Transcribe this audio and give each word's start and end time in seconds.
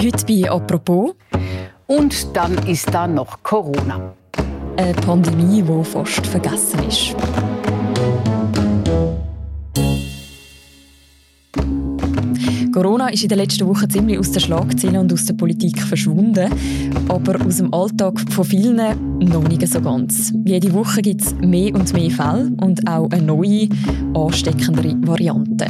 Heute 0.00 0.24
bei 0.26 0.48
«Apropos». 0.48 1.14
Und 1.88 2.36
dann 2.36 2.56
ist 2.68 2.88
da 2.94 3.08
noch 3.08 3.42
Corona. 3.42 4.14
Eine 4.76 4.92
Pandemie, 4.92 5.60
die 5.60 5.84
fast 5.84 6.24
vergessen 6.24 6.78
ist. 6.86 7.16
Corona 12.72 13.08
ist 13.08 13.24
in 13.24 13.28
den 13.28 13.38
letzten 13.38 13.66
Wochen 13.66 13.90
ziemlich 13.90 14.20
aus 14.20 14.30
den 14.30 14.40
Schlagzeilen 14.40 14.98
und 14.98 15.12
aus 15.12 15.24
der 15.24 15.34
Politik 15.34 15.82
verschwunden, 15.82 16.48
aber 17.08 17.44
aus 17.44 17.56
dem 17.56 17.74
Alltag 17.74 18.20
von 18.30 18.44
vielen 18.44 18.76
noch 19.18 19.48
nicht 19.48 19.66
so 19.66 19.80
ganz. 19.80 20.32
Jede 20.44 20.72
Woche 20.74 21.02
gibt 21.02 21.22
es 21.22 21.34
mehr 21.34 21.74
und 21.74 21.92
mehr 21.92 22.10
Fälle 22.10 22.52
und 22.60 22.88
auch 22.88 23.10
eine 23.10 23.22
neue, 23.22 23.68
ansteckendere 24.14 24.94
Variante. 25.04 25.66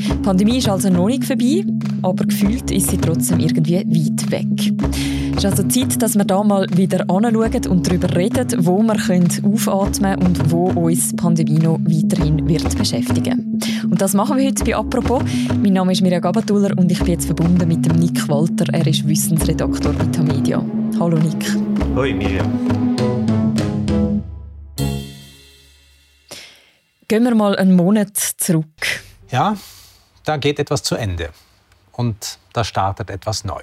Die 0.00 0.14
Pandemie 0.22 0.58
ist 0.58 0.68
also 0.68 0.88
noch 0.88 1.08
nicht 1.08 1.24
vorbei, 1.24 1.62
aber 2.00 2.24
gefühlt 2.24 2.70
ist 2.70 2.90
sie 2.90 2.96
trotzdem 2.96 3.38
irgendwie 3.38 3.76
weit 3.76 4.30
weg. 4.30 4.72
Es 5.36 5.44
ist 5.44 5.58
also 5.58 5.62
Zeit, 5.68 6.00
dass 6.00 6.16
wir 6.16 6.24
da 6.24 6.42
mal 6.42 6.66
wieder 6.74 7.00
anschauen 7.10 7.66
und 7.68 7.86
darüber 7.86 8.14
reden, 8.16 8.48
wo 8.64 8.82
wir 8.82 8.94
aufatmen 8.94 10.18
können 10.18 10.26
und 10.26 10.50
wo 10.50 10.70
uns 10.70 11.10
die 11.10 11.16
Pandemie 11.16 11.58
noch 11.58 11.78
weiterhin 11.80 12.48
wird 12.48 12.78
beschäftigen 12.78 13.60
Und 13.84 14.00
das 14.00 14.14
machen 14.14 14.38
wir 14.38 14.46
heute 14.46 14.64
bei 14.64 14.74
«Apropos». 14.74 15.22
Mein 15.62 15.74
Name 15.74 15.92
ist 15.92 16.00
Mirja 16.00 16.18
Gabatuller 16.18 16.76
und 16.78 16.90
ich 16.90 16.98
bin 17.00 17.08
jetzt 17.08 17.26
verbunden 17.26 17.68
mit 17.68 17.84
dem 17.84 17.98
Nick 17.98 18.26
Walter. 18.28 18.72
Er 18.72 18.86
ist 18.86 19.06
Wissensredaktor 19.06 19.92
bei 19.92 20.04
Tamedia. 20.06 20.64
Hallo 20.98 21.18
Nick. 21.18 21.44
Hallo 21.94 22.14
Mirja. 22.14 22.44
Gehen 27.06 27.24
wir 27.24 27.34
mal 27.34 27.56
einen 27.56 27.76
Monat 27.76 28.16
zurück. 28.16 28.66
Ja, 29.30 29.56
da 30.24 30.36
geht 30.36 30.58
etwas 30.58 30.82
zu 30.82 30.96
Ende 30.96 31.30
und 31.92 32.38
da 32.52 32.64
startet 32.64 33.10
etwas 33.10 33.44
neu. 33.44 33.62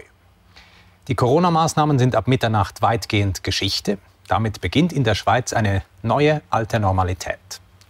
Die 1.08 1.16
Corona-Maßnahmen 1.16 2.00
sind 2.00 2.16
ab 2.16 2.28
Mitternacht 2.28 2.82
weitgehend 2.82 3.44
Geschichte. 3.44 3.98
Damit 4.28 4.60
beginnt 4.60 4.92
in 4.92 5.06
der 5.06 5.16
Schweiz 5.16 5.54
eine 5.54 5.84
neue 6.02 6.42
alte 6.50 6.80
Normalität. 6.80 7.40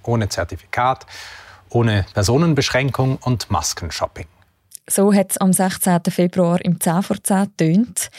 Ohne 0.04 0.30
Zertifikat, 0.30 1.08
ohne 1.70 2.06
Personenbeschränkung 2.14 3.18
und 3.18 3.50
Maskenshopping. 3.50 4.28
So 4.88 5.14
hat 5.14 5.32
es 5.32 5.38
am 5.38 5.52
16. 5.52 6.00
Februar 6.10 6.64
im 6.64 6.80
10 6.80 7.04
vor 7.04 7.22
10 7.22 7.58
tönt. 7.58 8.10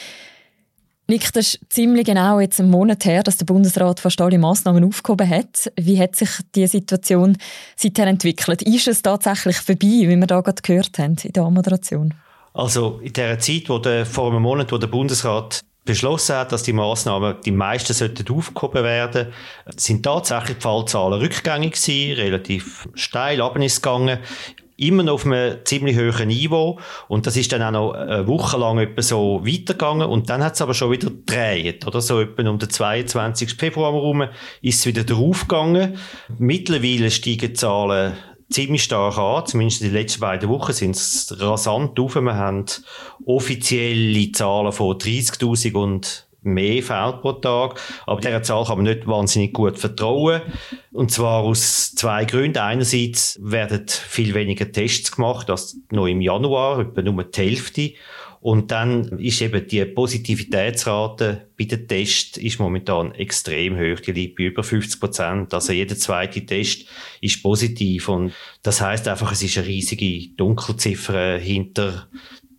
Nick, 1.09 1.33
das 1.33 1.55
ist 1.55 1.59
ziemlich 1.69 2.05
genau 2.05 2.39
jetzt 2.39 2.59
einen 2.59 2.69
Monat 2.69 3.03
her, 3.03 3.23
dass 3.23 3.37
der 3.37 3.45
Bundesrat 3.45 3.99
fast 3.99 4.21
alle 4.21 4.37
Massnahmen 4.37 4.83
aufgehoben 4.83 5.27
hat. 5.27 5.71
Wie 5.75 5.99
hat 5.99 6.15
sich 6.15 6.29
die 6.53 6.67
Situation 6.67 7.35
seither 7.75 8.05
entwickelt? 8.05 8.61
Ist 8.61 8.87
es 8.87 9.01
tatsächlich 9.01 9.57
vorbei, 9.57 9.87
wie 9.87 10.15
wir 10.15 10.27
da 10.27 10.41
gerade 10.41 10.61
gehört 10.61 10.99
haben 10.99 11.15
in 11.23 11.33
der 11.33 11.49
Moderation? 11.49 12.13
Also 12.53 12.99
in 13.01 13.11
der 13.13 13.39
Zeit, 13.39 13.69
wo 13.69 13.79
der, 13.79 14.05
vor 14.05 14.29
einem 14.29 14.43
Monat, 14.43 14.71
wo 14.71 14.77
der 14.77 14.85
Bundesrat 14.85 15.61
beschlossen 15.83 16.35
hat, 16.35 16.51
dass 16.51 16.61
die 16.61 16.73
Maßnahmen 16.73 17.37
die 17.43 17.53
meisten 17.53 17.93
sollten 17.93 18.31
aufgehoben 18.31 18.83
werden, 18.83 19.33
sind 19.77 20.03
tatsächlich 20.03 20.57
die 20.57 20.61
Fallzahlen 20.61 21.19
rückgängig 21.19 21.71
gewesen, 21.71 22.17
relativ 22.17 22.87
steil 22.93 23.41
ab 23.41 23.57
ist 23.57 23.81
gegangen 23.81 24.19
immer 24.79 25.03
noch 25.03 25.13
auf 25.13 25.25
einem 25.25 25.57
ziemlich 25.65 25.97
hohen 25.97 26.27
Niveau. 26.27 26.79
Und 27.07 27.27
das 27.27 27.37
ist 27.37 27.51
dann 27.51 27.61
auch 27.61 27.71
noch 27.71 27.91
eine 27.93 28.27
Woche 28.27 28.57
lang 28.57 28.79
etwa 28.79 29.01
so 29.01 29.41
weitergegangen. 29.45 30.07
Und 30.07 30.29
dann 30.29 30.43
hat 30.43 30.53
es 30.53 30.61
aber 30.61 30.73
schon 30.73 30.91
wieder 30.91 31.09
gedreht, 31.09 31.85
oder? 31.85 32.01
So 32.01 32.21
etwa 32.21 32.49
um 32.49 32.59
den 32.59 32.69
22. 32.69 33.55
Februar 33.55 33.93
herum 33.93 34.23
ist 34.61 34.79
es 34.79 34.85
wieder 34.85 35.03
draufgegangen. 35.03 35.97
Mittlerweile 36.37 37.11
steigen 37.11 37.49
die 37.49 37.53
Zahlen 37.53 38.13
ziemlich 38.49 38.83
stark 38.83 39.17
an. 39.17 39.45
Zumindest 39.45 39.81
in 39.81 39.89
den 39.89 39.95
letzten 39.95 40.21
beiden 40.21 40.49
Wochen 40.49 40.73
sind 40.73 40.95
es 40.95 41.35
rasant 41.39 41.99
auf. 41.99 42.15
Wir 42.15 42.35
haben 42.35 42.65
offizielle 43.25 44.31
Zahlen 44.31 44.71
von 44.71 44.97
30.000 44.97 45.73
und 45.75 46.28
mehr 46.41 46.81
Fälle 46.83 47.19
pro 47.21 47.33
Tag. 47.33 47.79
Aber 48.05 48.21
dieser 48.21 48.43
Zahl 48.43 48.65
kann 48.65 48.77
man 48.77 48.85
nicht 48.85 49.07
wahnsinnig 49.07 49.53
gut 49.53 49.77
vertrauen. 49.77 50.41
Und 50.91 51.11
zwar 51.11 51.43
aus 51.43 51.93
zwei 51.95 52.25
Gründen. 52.25 52.59
Einerseits 52.59 53.39
werden 53.41 53.85
viel 53.87 54.33
weniger 54.33 54.71
Tests 54.71 55.11
gemacht 55.11 55.49
als 55.49 55.77
noch 55.91 56.07
im 56.07 56.21
Januar, 56.21 56.79
etwa 56.79 57.01
nur 57.01 57.23
die 57.23 57.41
Hälfte. 57.41 57.91
Und 58.41 58.71
dann 58.71 59.19
ist 59.19 59.41
eben 59.41 59.67
die 59.67 59.83
Positivitätsrate 59.83 61.49
bei 61.57 61.65
den 61.65 61.87
Tests 61.89 62.37
ist 62.37 62.59
momentan 62.59 63.13
extrem 63.13 63.77
hoch. 63.77 63.99
Die 63.99 64.13
liegt 64.13 64.37
bei 64.37 64.43
über 64.43 64.63
50 64.63 64.99
Prozent. 64.99 65.53
Also 65.53 65.73
jeder 65.73 65.97
zweite 65.97 66.45
Test 66.45 66.85
ist 67.19 67.43
positiv. 67.43 68.07
Und 68.07 68.33
das 68.63 68.79
heißt 68.79 69.09
einfach, 69.09 69.33
es 69.33 69.43
ist 69.43 69.57
eine 69.57 69.67
riesige 69.67 70.29
Dunkelziffer 70.37 71.37
hinter 71.37 72.07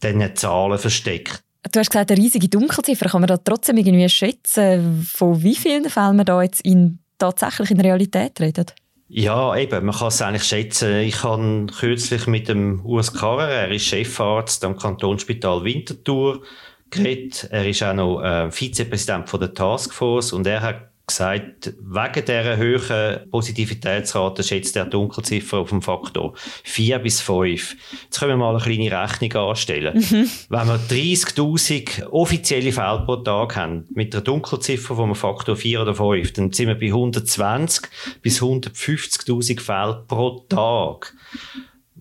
diesen 0.02 0.36
Zahlen 0.36 0.78
versteckt. 0.78 1.42
Du 1.70 1.78
hast 1.78 1.90
gesagt, 1.90 2.10
eine 2.10 2.20
riesige 2.20 2.48
Dunkelziffer. 2.48 3.08
Kann 3.08 3.20
man 3.20 3.28
da 3.28 3.36
trotzdem 3.36 3.76
irgendwie 3.76 4.08
schätzen, 4.08 5.02
von 5.02 5.42
wie 5.42 5.54
vielen 5.54 5.88
Fällen 5.90 6.16
wir 6.16 6.24
da 6.24 6.42
jetzt 6.42 6.62
in, 6.62 6.98
tatsächlich 7.18 7.70
in 7.70 7.80
Realität 7.80 8.40
reden? 8.40 8.66
Ja, 9.08 9.56
eben, 9.56 9.84
man 9.84 9.94
kann 9.94 10.08
es 10.08 10.22
eigentlich 10.22 10.44
schätzen. 10.44 11.00
Ich 11.00 11.22
habe 11.24 11.66
kürzlich 11.66 12.26
mit 12.28 12.48
dem 12.48 12.84
Urs 12.84 13.12
Karrer, 13.12 13.48
er 13.48 13.70
ist 13.70 13.86
Chefarzt 13.86 14.64
am 14.64 14.76
Kantonsspital 14.76 15.64
Winterthur, 15.64 16.42
geredet. 16.90 17.48
Er 17.50 17.68
ist 17.68 17.82
auch 17.82 17.94
noch 17.94 18.22
äh, 18.22 18.50
Vizepräsident 18.50 19.28
von 19.28 19.40
der 19.40 19.54
Taskforce 19.54 20.32
und 20.32 20.46
er 20.46 20.62
hat 20.62 20.89
gesagt, 21.10 21.74
wegen 21.80 22.24
dieser 22.24 22.56
hohen 22.56 23.30
Positivitätsrate 23.30 24.42
schätzt 24.42 24.76
er 24.76 24.86
Dunkelziffer 24.86 25.58
auf 25.58 25.70
dem 25.70 25.82
Faktor 25.82 26.34
4 26.64 26.98
bis 27.00 27.20
5. 27.20 27.76
Jetzt 28.04 28.18
können 28.18 28.32
wir 28.32 28.36
mal 28.36 28.54
eine 28.54 28.62
kleine 28.62 28.90
Rechnung 28.90 29.48
anstellen. 29.48 29.96
Mhm. 29.96 30.30
Wenn 30.48 30.68
wir 30.68 30.80
30.000 30.88 32.06
offizielle 32.06 32.72
Fälle 32.72 33.02
pro 33.04 33.16
Tag 33.16 33.56
haben, 33.56 33.86
mit 33.94 34.14
einer 34.14 34.24
Dunkelziffer 34.24 34.94
von 34.94 35.04
einem 35.04 35.14
Faktor 35.14 35.56
4 35.56 35.82
oder 35.82 35.94
5, 35.94 36.32
dann 36.32 36.52
sind 36.52 36.68
wir 36.68 36.78
bei 36.78 36.86
120 36.86 37.88
bis 38.22 38.40
150.000 38.40 39.60
Fällen 39.60 40.06
pro 40.06 40.44
Tag. 40.48 41.14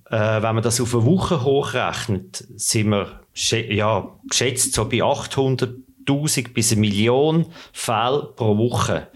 Äh, 0.10 0.42
wenn 0.42 0.56
man 0.56 0.64
das 0.64 0.82
auf 0.82 0.96
eine 0.96 1.06
Woche 1.06 1.44
hochrechnet, 1.44 2.46
sind 2.56 2.90
wir 2.90 3.20
ja, 3.34 4.10
geschätzt 4.28 4.74
so 4.74 4.90
bei 4.90 5.04
800 5.04 5.70
1000 6.10 6.54
bis 6.54 6.72
eine 6.72 6.82
Million 6.82 7.46
Fälle 7.74 8.34
pro 8.36 8.58
Woche. 8.58 9.08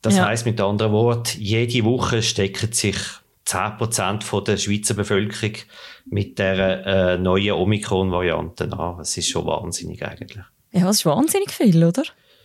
Das 0.00 0.16
ja. 0.16 0.26
heißt 0.26 0.46
mit 0.46 0.60
anderen 0.60 0.92
Worten, 0.92 1.40
jede 1.40 1.84
Woche 1.84 2.22
stecken 2.22 2.72
sich 2.72 2.96
10% 3.46 4.44
der 4.44 4.56
Schweizer 4.56 4.94
Bevölkerung 4.94 5.56
mit 6.06 6.38
der 6.38 6.86
äh, 6.86 7.18
neuen 7.18 7.52
Omikron-Variante 7.52 8.72
an. 8.72 8.98
Das 8.98 9.16
ist 9.16 9.28
schon 9.28 9.46
wahnsinnig 9.46 10.04
eigentlich. 10.04 10.42
Ja, 10.72 10.86
das 10.86 10.96
ist 10.96 11.06
wahnsinnig 11.06 11.50
viel, 11.50 11.84
oder? 11.84 12.02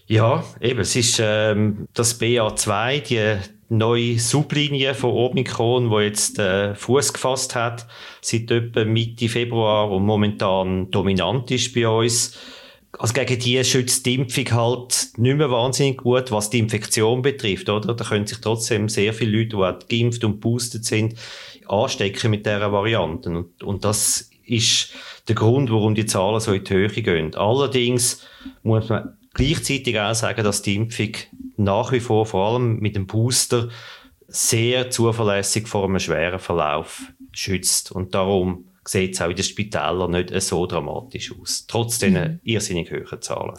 Ja, 0.08 0.44
eben. 0.62 0.80
Es 0.80 0.96
ist 0.96 1.20
ähm, 1.22 1.88
das 1.94 2.20
BA2, 2.20 3.02
die 3.02 3.38
neue 3.70 4.20
Sublinie 4.20 4.94
von 4.94 5.12
Omikron, 5.12 5.90
die 5.90 6.06
jetzt 6.06 6.40
äh, 6.40 6.76
Fuß 6.76 7.14
gefasst 7.14 7.56
hat, 7.56 7.88
seit 8.22 8.50
etwa 8.52 8.86
Mitte 8.86 9.28
Februar 9.28 9.92
und 9.92 10.06
momentan 10.06 10.90
dominant 10.92 11.52
ist 11.52 11.74
bei 11.74 11.88
uns 11.88 12.38
also 12.98 13.14
gegen 13.14 13.40
die 13.40 13.64
schützt 13.64 14.06
die 14.06 14.16
Impfung 14.16 14.52
halt 14.52 15.10
nicht 15.18 15.38
mehr 15.38 15.52
wahnsinnig 15.52 15.98
gut, 15.98 16.32
was 16.32 16.50
die 16.50 16.60
Infektion 16.60 17.22
betrifft, 17.22 17.70
oder? 17.70 17.94
Da 17.94 18.04
können 18.04 18.26
sich 18.26 18.40
trotzdem 18.40 18.90
sehr 18.90 19.14
viele 19.14 19.38
Leute, 19.38 19.50
die 19.50 19.56
auch 19.56 19.88
geimpft 19.88 20.24
und 20.24 20.40
boostet 20.40 20.86
sind, 20.86 21.16
anstecken 21.68 22.32
mit 22.32 22.46
dieser 22.46 22.72
Variante. 22.72 23.30
Und, 23.30 23.64
und 23.64 23.84
das 23.86 24.30
ist 24.46 24.94
der 25.28 25.36
Grund, 25.36 25.70
warum 25.72 25.94
die 25.94 26.06
Zahlen 26.06 26.40
so 26.40 26.54
in 26.54 26.64
die 26.64 26.74
Höhe 26.74 26.90
gehen. 26.90 27.36
Allerdings 27.36 28.24
muss 28.64 28.90
man 28.90 29.18
gleichzeitig 29.34 30.00
auch 30.00 30.16
sagen, 30.16 30.44
dass 30.44 30.62
die 30.62 30.76
Impfung 30.76 31.12
nach 31.58 31.92
wie 31.92 32.00
vor, 32.00 32.26
vor 32.26 32.54
allem 32.54 32.80
mit 32.80 32.96
dem 32.96 33.08
Booster, 33.08 33.70
sehr 34.28 34.90
zuverlässig 34.90 35.68
vor 35.68 35.86
einem 35.86 36.00
schweren 36.00 36.40
Verlauf 36.40 37.02
schützt. 37.32 37.92
Und 37.92 38.14
darum 38.14 38.66
sieht 38.88 39.16
es 39.16 39.22
auch 39.22 39.30
in 39.30 39.36
den 39.36 39.44
Spitälern 39.44 40.12
nicht 40.12 40.42
so 40.42 40.66
dramatisch 40.66 41.34
aus, 41.40 41.66
trotz 41.68 42.00
diesen 42.00 42.14
mhm. 42.14 42.40
irrsinnig 42.44 42.92
hohen 42.92 43.22
Zahlen. 43.22 43.54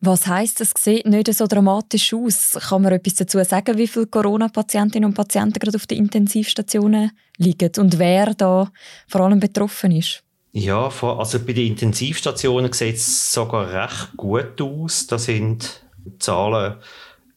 Was 0.00 0.26
heißt, 0.26 0.60
es 0.60 0.72
sieht 0.78 1.06
nicht 1.06 1.32
so 1.32 1.46
dramatisch 1.46 2.12
aus? 2.12 2.58
Kann 2.68 2.82
man 2.82 2.92
etwas 2.92 3.14
dazu 3.14 3.42
sagen, 3.42 3.78
wie 3.78 3.86
viele 3.86 4.06
Corona-Patientinnen 4.06 5.08
und 5.08 5.14
Patienten 5.14 5.58
gerade 5.58 5.76
auf 5.76 5.86
den 5.86 5.98
Intensivstationen 5.98 7.10
liegen 7.38 7.70
und 7.78 7.98
wer 7.98 8.34
da 8.34 8.70
vor 9.08 9.22
allem 9.22 9.40
betroffen 9.40 9.92
ist? 9.92 10.22
Ja, 10.52 10.88
also 10.88 11.40
bei 11.40 11.52
den 11.52 11.68
Intensivstationen 11.68 12.72
sieht 12.72 12.96
es 12.96 13.32
sogar 13.32 13.72
recht 13.72 14.16
gut 14.16 14.60
aus. 14.60 15.06
Da 15.06 15.18
sind 15.18 15.82
die 16.04 16.18
Zahlen 16.18 16.76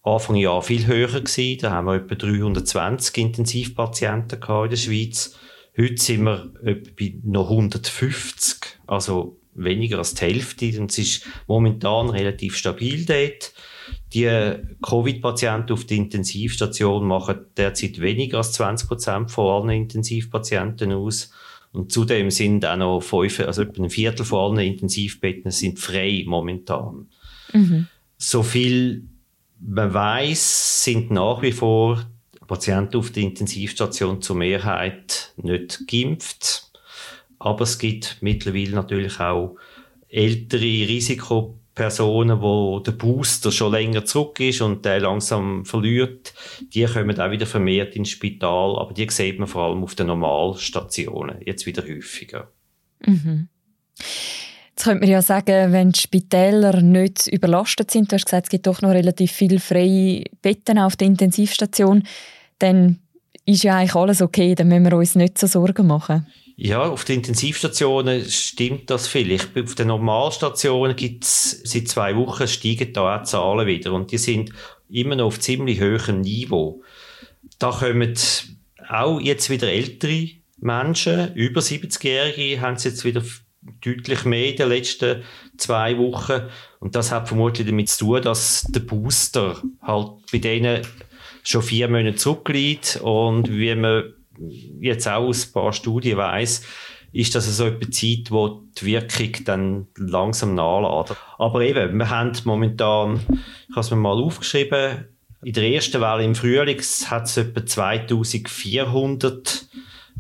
Anfang 0.04 0.36
Jahr 0.36 0.62
viel 0.62 0.86
höher 0.86 1.22
gewesen. 1.22 1.60
Da 1.62 1.72
haben 1.72 1.88
wir 1.88 1.96
etwa 1.96 2.16
320 2.16 3.18
Intensivpatienten 3.18 4.40
in 4.40 4.70
der 4.70 4.78
Schweiz. 4.78 5.36
Heute 5.78 6.02
sind 6.02 6.24
wir 6.24 6.52
bei 6.98 7.16
noch 7.24 7.52
150, 7.52 8.80
also 8.88 9.38
weniger 9.54 10.00
als 10.00 10.16
die 10.16 10.26
Hälfte. 10.26 10.80
Und 10.80 10.92
es 10.92 10.98
ist 10.98 11.28
momentan 11.48 12.10
relativ 12.10 12.58
stabil 12.58 13.06
dort. 13.06 13.54
Die 14.14 14.28
Covid-Patienten 14.82 15.74
auf 15.74 15.86
der 15.86 15.98
Intensivstation 15.98 17.06
machen 17.06 17.46
derzeit 17.56 18.00
weniger 18.00 18.40
als 18.40 18.54
20 18.54 18.88
Prozent 18.88 19.32
von 19.32 19.70
allen 19.70 19.82
Intensivpatienten 19.82 20.94
aus. 20.94 21.32
Und 21.74 21.92
zudem 21.92 22.32
sind 22.32 22.66
auch 22.66 22.78
noch 22.78 23.02
fünf, 23.02 23.40
also 23.42 23.62
etwa 23.62 23.84
ein 23.84 23.90
Viertel 23.90 24.26
von 24.26 24.58
allen 24.58 24.68
Intensivbetten 24.68 25.52
sind 25.52 25.80
frei 25.80 26.24
momentan. 26.26 27.08
Mhm. 27.54 27.88
So 28.18 28.42
viel 28.42 29.04
man 29.60 29.94
weiß, 29.94 30.84
sind 30.84 31.12
nach 31.12 31.42
wie 31.42 31.52
vor 31.52 32.06
Patienten 32.48 32.98
auf 32.98 33.12
der 33.12 33.24
Intensivstation 33.24 34.22
zur 34.22 34.36
Mehrheit 34.38 35.34
nicht 35.38 35.88
geimpft. 35.88 36.72
Aber 37.40 37.64
es 37.64 37.78
gibt 37.78 38.18
mittlerweile 38.22 38.72
natürlich 38.72 39.20
auch 39.20 39.56
ältere 40.10 40.62
Risikopersonen, 40.62 42.42
wo 42.42 42.80
der 42.80 42.94
Booster 42.94 43.52
schon 43.52 43.74
länger 43.74 44.06
zurück 44.06 44.40
ist 44.40 44.62
und 44.62 44.86
der 44.86 45.02
langsam 45.02 45.66
verliert. 45.66 46.34
Die 46.74 46.86
kommen 46.86 47.20
auch 47.20 47.32
wieder 47.32 47.46
vermehrt 47.46 47.96
ins 47.96 48.10
Spital, 48.10 48.78
aber 48.80 48.94
die 48.94 49.10
sieht 49.10 49.38
man 49.38 49.48
vor 49.48 49.66
allem 49.66 49.84
auf 49.84 49.96
den 49.96 50.08
Normalstationen 50.08 51.38
jetzt 51.46 51.66
wieder 51.66 51.84
häufiger. 51.84 52.50
Mhm. 53.06 53.50
Jetzt 54.78 54.84
könnte 54.84 55.02
man 55.02 55.10
ja 55.10 55.22
sagen, 55.24 55.74
wenn 55.74 55.92
die 55.92 56.00
Spitäler 56.00 56.82
nicht 56.82 57.28
überlastet 57.28 57.90
sind, 57.90 58.12
du 58.12 58.16
hast 58.16 58.26
gesagt, 58.26 58.46
es 58.46 58.50
gibt 58.52 58.68
doch 58.68 58.82
noch 58.82 58.92
relativ 58.92 59.32
viele 59.32 59.60
freie 59.60 60.24
Betten 60.44 60.78
auf 60.78 60.96
der 60.96 61.08
Intensivstation, 61.08 62.04
dann 62.60 63.00
ist 63.46 63.64
ja 63.64 63.78
eigentlich 63.78 63.96
alles 63.96 64.22
okay, 64.22 64.56
dann 64.56 64.68
müssen 64.68 64.86
wir 64.86 64.98
uns 64.98 65.16
nicht 65.16 65.38
so 65.38 65.48
Sorgen 65.48 65.88
machen. 65.88 66.28
Ja, 66.60 66.82
auf 66.82 67.06
den 67.06 67.18
Intensivstationen 67.18 68.26
stimmt 68.26 68.90
das 68.90 69.08
vielleicht. 69.08 69.56
Auf 69.56 69.76
den 69.76 69.90
Normalstationen 69.90 70.96
gibt 70.96 71.24
es 71.24 71.62
seit 71.64 71.88
zwei 71.88 72.16
Wochen 72.16 72.48
steigen 72.48 72.94
da 72.94 73.18
auch 73.18 73.24
Zahlen 73.24 73.68
wieder 73.68 73.94
und 73.94 74.12
die 74.12 74.18
sind 74.18 74.52
immer 74.90 75.16
noch 75.16 75.28
auf 75.28 75.40
ziemlich 75.40 75.80
hohem 75.80 76.22
Niveau. 76.22 76.82
Da 77.60 77.70
kommen 77.70 78.16
auch 78.90 79.20
jetzt 79.20 79.50
wieder 79.50 79.72
ältere 79.72 80.30
Menschen, 80.60 81.34
über 81.36 81.62
70-Jährige, 81.62 82.60
haben 82.60 82.78
sie 82.78 82.90
jetzt 82.90 83.06
wieder 83.06 83.22
deutlich 83.84 84.26
mehr 84.26 84.50
in 84.50 84.56
den 84.56 84.70
letzten 84.70 85.24
zwei 85.58 85.98
Wochen. 85.98 86.42
Und 86.80 86.96
das 86.96 87.12
hat 87.12 87.28
vermutlich 87.28 87.68
damit 87.68 87.90
zu 87.90 88.06
tun, 88.06 88.22
dass 88.22 88.64
der 88.70 88.80
Booster 88.80 89.62
halt 89.82 90.12
bei 90.32 90.38
denen 90.40 90.82
schon 91.48 91.62
vier 91.62 91.88
Monate 91.88 92.16
zurückliegt. 92.16 93.00
Und 93.02 93.50
wie 93.50 93.74
man 93.76 94.14
jetzt 94.80 95.08
auch 95.08 95.24
aus 95.24 95.48
ein 95.48 95.54
paar 95.54 95.74
Studien 95.74 96.18
weiß, 96.18 96.64
ist 97.14 97.36
das 97.36 97.58
so 97.58 97.66
eine 97.66 97.90
Zeit, 97.90 98.32
wo 98.32 98.64
die 98.80 98.86
Wirkung 98.86 99.44
dann 99.46 99.88
langsam 99.96 100.56
nachlässt. 100.56 101.16
Aber 101.38 101.62
eben, 101.62 101.98
wir 101.98 102.10
haben 102.10 102.34
momentan, 102.44 103.22
ich 103.70 103.76
habe 103.76 103.82
es 103.82 103.92
mir 103.92 103.98
mal 103.98 104.22
aufgeschrieben, 104.22 105.06
in 105.44 105.54
der 105.54 105.72
ersten 105.72 106.02
Welle 106.02 106.24
im 106.24 106.36
Frühling 106.36 106.82
hat 107.06 107.26
es 107.26 107.38
etwa 107.38 107.66
2400 107.66 109.68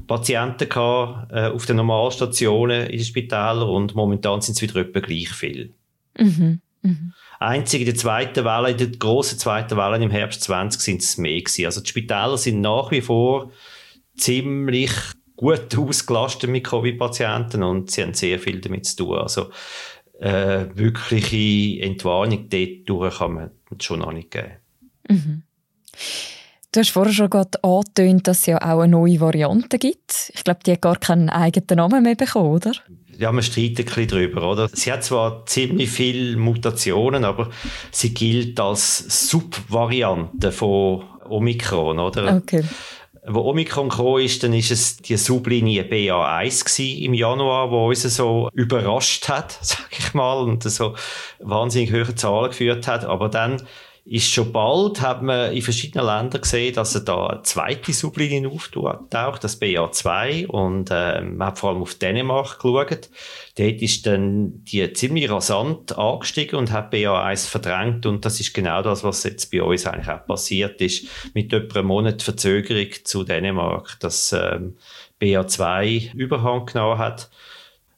Patienten 0.06 0.69
gehabt, 0.69 1.31
äh, 1.31 1.47
auf 1.47 1.65
den 1.65 1.77
Normalstationen 1.77 2.88
in 2.88 2.97
den 2.97 3.06
Spitälern 3.06 3.68
und 3.68 3.95
momentan 3.95 4.41
sind 4.41 4.56
es 4.56 4.62
wieder 4.62 4.75
etwa 4.77 5.00
gleich 5.00 5.29
viel. 5.29 5.74
Mhm. 6.18 6.62
Mhm. 6.81 7.13
Einzig 7.39 7.81
in 7.81 7.86
der 7.86 7.95
zweiten 7.95 8.45
Welle, 8.45 8.72
in 8.72 8.78
der 8.78 8.88
grossen 8.88 9.38
zweiten 9.38 9.78
Welle 9.78 10.04
im 10.04 10.12
Herbst 10.12 10.44
20 10.44 10.81
sind 10.81 11.01
es 11.01 11.18
mehr 11.18 11.39
gewesen. 11.39 11.66
Also 11.66 11.81
die 11.81 11.89
Spitäler 11.89 12.38
sind 12.38 12.62
nach 12.62 12.92
wie 12.92 13.01
vor 13.01 13.51
ziemlich 14.18 14.92
gut 15.36 15.78
ausgelastet 15.78 16.50
mit 16.50 16.66
Covid-Patienten 16.66 17.63
und 17.63 17.92
sie 17.92 18.01
haben 18.01 18.13
sehr 18.13 18.39
viel 18.39 18.60
damit 18.60 18.86
zu 18.86 18.95
tun. 18.98 19.19
Also 19.19 19.51
äh, 20.19 20.66
wirkliche 20.74 21.84
Entwarnung 21.84 22.50
dort 22.50 23.13
kann 23.18 23.34
man 23.34 23.51
schon 23.80 24.00
noch 24.00 24.12
nicht 24.12 24.31
geben. 24.31 24.54
Mhm. 25.07 25.44
Du 26.72 26.81
hast 26.81 26.90
vorher 26.90 27.14
schon 27.14 27.30
gerade 27.30 27.64
angetönt, 27.64 28.28
dass 28.28 28.40
es 28.40 28.46
ja 28.48 28.58
auch 28.58 28.81
eine 28.81 28.92
neue 28.92 29.19
Variante 29.22 29.80
gibt. 29.80 30.31
Ich 30.34 30.44
glaube, 30.44 30.60
die 30.66 30.74
hat 30.74 30.81
gar 30.81 30.98
keinen 30.98 31.30
eigenen 31.30 31.78
Namen 31.78 32.04
mehr 32.04 32.16
bekommen, 32.16 32.52
oder? 32.52 32.74
Ja, 33.18 33.31
man 33.31 33.42
streitet 33.42 33.80
ein 33.80 33.86
bisschen 33.86 34.08
darüber, 34.08 34.52
oder? 34.52 34.69
Sie 34.72 34.92
hat 34.92 35.04
zwar 35.04 35.46
ziemlich 35.46 35.90
viele 35.90 36.38
Mutationen, 36.38 37.24
aber 37.24 37.50
sie 37.92 38.14
gilt 38.14 38.60
als 38.60 39.30
Subvariante 39.30 40.52
von 40.52 41.04
Omikron, 41.28 42.00
oder? 42.00 42.36
Okay. 42.36 42.64
Wo 43.30 43.42
Omikron 43.42 43.90
kam, 43.90 44.20
ist, 44.20 44.44
dann 44.44 44.54
ist 44.54 44.72
es 44.72 44.98
die 44.98 45.18
Sublinie 45.18 45.84
BA1 45.84 47.04
im 47.04 47.13
Januar, 47.13 47.72
wo 47.72 47.88
uns 47.88 48.04
so 48.04 48.50
überrascht 48.54 49.28
hat, 49.28 49.58
sag 49.62 49.88
ich 49.98 50.13
mal, 50.13 50.40
und 50.40 50.63
so 50.63 50.96
wahnsinnig 51.40 51.92
hohe 51.92 52.13
Zahlen 52.16 52.52
geführt 52.52 52.88
hat. 52.88 53.04
Aber 53.04 53.30
dann 53.30 53.63
ist 54.09 54.31
schon 54.31 54.54
bald, 54.54 55.01
hat 55.01 55.21
man 55.21 55.51
in 55.51 55.62
verschiedenen 55.62 56.06
Ländern 56.06 56.42
gesehen, 56.42 56.74
dass 56.74 56.95
er 56.95 57.01
da 57.01 57.27
eine 57.27 57.42
zweite 57.42 57.92
Sublinie 57.92 58.50
auftaucht, 58.50 59.44
das 59.44 59.62
BA2, 59.62 60.48
und 60.48 60.89
äh, 60.92 61.21
man 61.21 61.48
hat 61.48 61.59
vor 61.59 61.71
allem 61.71 61.81
auf 61.81 61.95
Dänemark 61.95 62.59
geschaut. 62.59 63.09
Dort 63.57 63.81
ist 63.81 64.06
dann 64.06 64.63
die 64.63 64.94
ziemlich 64.94 65.30
rasant 65.30 65.98
angestiegen 65.98 66.57
und 66.57 66.71
hat 66.71 66.94
BA1 66.94 67.50
verdrängt 67.50 68.06
und 68.06 68.24
das 68.24 68.39
ist 68.39 68.54
genau 68.54 68.81
das, 68.81 69.04
was 69.04 69.24
jetzt 69.24 69.51
bei 69.51 69.62
uns 69.62 69.86
eigentlich 69.86 70.10
auch 70.10 70.25
passiert 70.25 70.80
ist, 70.80 71.07
mit 71.33 71.51
etwa 71.51 71.80
einem 71.80 71.89
Monat 71.89 72.21
Verzögerung 72.21 72.88
zu 73.03 73.25
Dänemark, 73.25 73.98
dass 74.00 74.31
ähm, 74.31 74.77
BA2 75.21 76.13
Überhang 76.13 76.65
genommen 76.65 76.98
hat. 76.98 77.30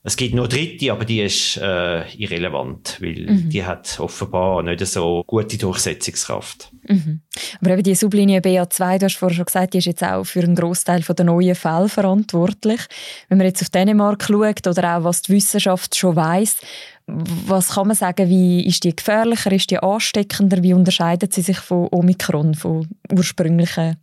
Es 0.02 0.16
gibt 0.16 0.34
noch 0.34 0.48
dritte, 0.48 0.94
aber 0.94 1.04
die 1.04 1.22
ist 1.22 1.58
äh, 1.58 2.08
irrelevant, 2.14 2.98
weil 3.02 3.26
mhm. 3.28 3.50
die 3.50 3.66
hat 3.66 4.00
offenbar 4.00 4.64
nicht 4.64 4.86
so 4.88 5.24
gute 5.28 5.58
Durchsetzungskraft. 5.58 6.72
Mhm. 6.88 7.22
Aber 7.60 7.72
eben 7.72 7.84
die 7.84 7.96
Sublinie 7.96 8.40
BA2, 8.40 8.98
du 8.98 9.06
hast 9.06 9.18
vorher 9.18 9.36
schon 9.36 9.46
gesagt, 9.46 9.74
die 9.74 9.80
ist 9.80 9.86
jetzt 9.86 10.04
auch 10.04 10.24
für 10.24 10.40
einen 10.40 10.56
Großteil 10.56 11.02
der 11.02 11.26
neuen 11.26 11.54
Fälle 11.54 11.90
verantwortlich. 11.90 12.80
Wenn 13.28 13.40
man 13.40 13.48
jetzt 13.48 13.62
auf 13.62 13.70
Dänemark 13.72 14.24
schaut 14.24 14.66
oder 14.68 14.98
auch 14.98 15.04
was 15.04 15.22
die 15.24 15.34
Wissenschaft 15.34 15.94
schon 15.98 16.16
weiß, 16.16 16.58
was 17.06 17.72
kann 17.72 17.88
man 17.88 17.96
sagen, 17.96 18.30
wie 18.30 18.66
ist 18.66 18.86
die 18.86 18.96
gefährlicher, 18.96 19.52
ist 19.52 19.70
die 19.70 19.80
ansteckender, 19.80 20.64
wie 20.64 20.74
unterscheidet 20.74 21.34
sie 21.34 21.42
sich 21.42 21.58
von 21.58 21.90
Omikron, 21.92 22.56
vom 22.56 22.88
ursprünglichen 23.12 23.98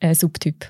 äh, 0.00 0.14
Subtyp? 0.14 0.68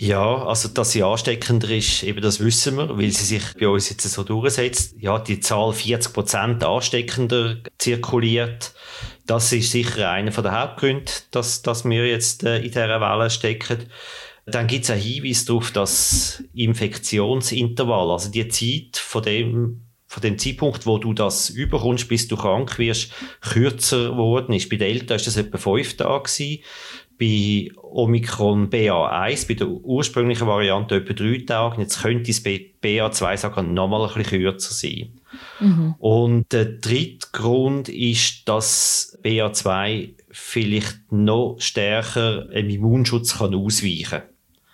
Ja, 0.00 0.44
also 0.44 0.68
dass 0.68 0.92
sie 0.92 1.02
ansteckender 1.02 1.70
ist, 1.70 2.04
eben 2.04 2.20
das 2.20 2.38
wissen 2.38 2.76
wir, 2.76 2.96
weil 2.96 3.10
sie 3.10 3.24
sich 3.24 3.42
bei 3.58 3.66
uns 3.66 3.90
jetzt 3.90 4.08
so 4.08 4.22
durchsetzt. 4.22 4.94
Ja, 5.00 5.18
die 5.18 5.40
Zahl 5.40 5.72
40 5.72 6.12
Prozent 6.12 6.62
ansteckender 6.62 7.56
zirkuliert. 7.78 8.74
Das 9.26 9.50
ist 9.50 9.72
sicher 9.72 10.08
einer 10.08 10.30
der 10.30 10.52
Hauptgründe, 10.52 11.10
dass, 11.32 11.62
dass 11.62 11.84
wir 11.84 12.06
jetzt 12.06 12.44
äh, 12.44 12.58
in 12.58 12.70
dieser 12.70 13.00
Welle 13.00 13.28
stecken. 13.28 13.86
Dann 14.46 14.68
gibt 14.68 14.84
es 14.84 14.90
einen 14.90 15.02
Hinweis 15.02 15.44
darauf, 15.46 15.72
dass 15.72 16.44
Infektionsintervall, 16.54 18.12
also 18.12 18.30
die 18.30 18.46
Zeit 18.46 18.98
von 18.98 19.24
dem 19.24 19.82
von 20.10 20.22
dem 20.22 20.38
Zeitpunkt, 20.38 20.86
wo 20.86 20.96
du 20.96 21.12
das 21.12 21.50
überkommst, 21.50 22.08
bis 22.08 22.28
du 22.28 22.36
krank 22.36 22.78
wirst, 22.78 23.12
kürzer 23.42 24.12
geworden 24.12 24.54
ist. 24.54 24.70
Bei 24.70 24.76
Delta 24.76 25.16
ist 25.16 25.26
das 25.26 25.36
etwa 25.36 25.58
fünf 25.58 25.98
Tage 25.98 26.22
gewesen 26.22 26.62
bei 27.18 27.70
Omikron 27.76 28.70
BA1, 28.70 29.48
bei 29.48 29.54
der 29.54 29.68
ursprünglichen 29.68 30.46
Variante 30.46 30.96
etwa 30.96 31.12
drei 31.12 31.42
Tage. 31.44 31.82
Jetzt 31.82 32.02
könnte 32.02 32.30
es 32.30 32.42
bei 32.42 32.66
BA2 32.82 33.36
sogar 33.36 33.64
noch 33.64 33.88
mal 33.88 34.06
ein 34.06 34.14
bisschen 34.14 34.40
kürzer 34.40 34.72
sein. 34.72 35.20
Mhm. 35.58 35.94
Und 35.98 36.52
der 36.52 36.64
dritte 36.64 37.28
Grund 37.32 37.88
ist, 37.88 38.48
dass 38.48 39.18
BA2 39.24 40.10
vielleicht 40.30 41.10
noch 41.10 41.56
stärker 41.58 42.50
im 42.52 42.70
Immunschutz 42.70 43.38
kann 43.38 43.54
ausweichen 43.54 44.22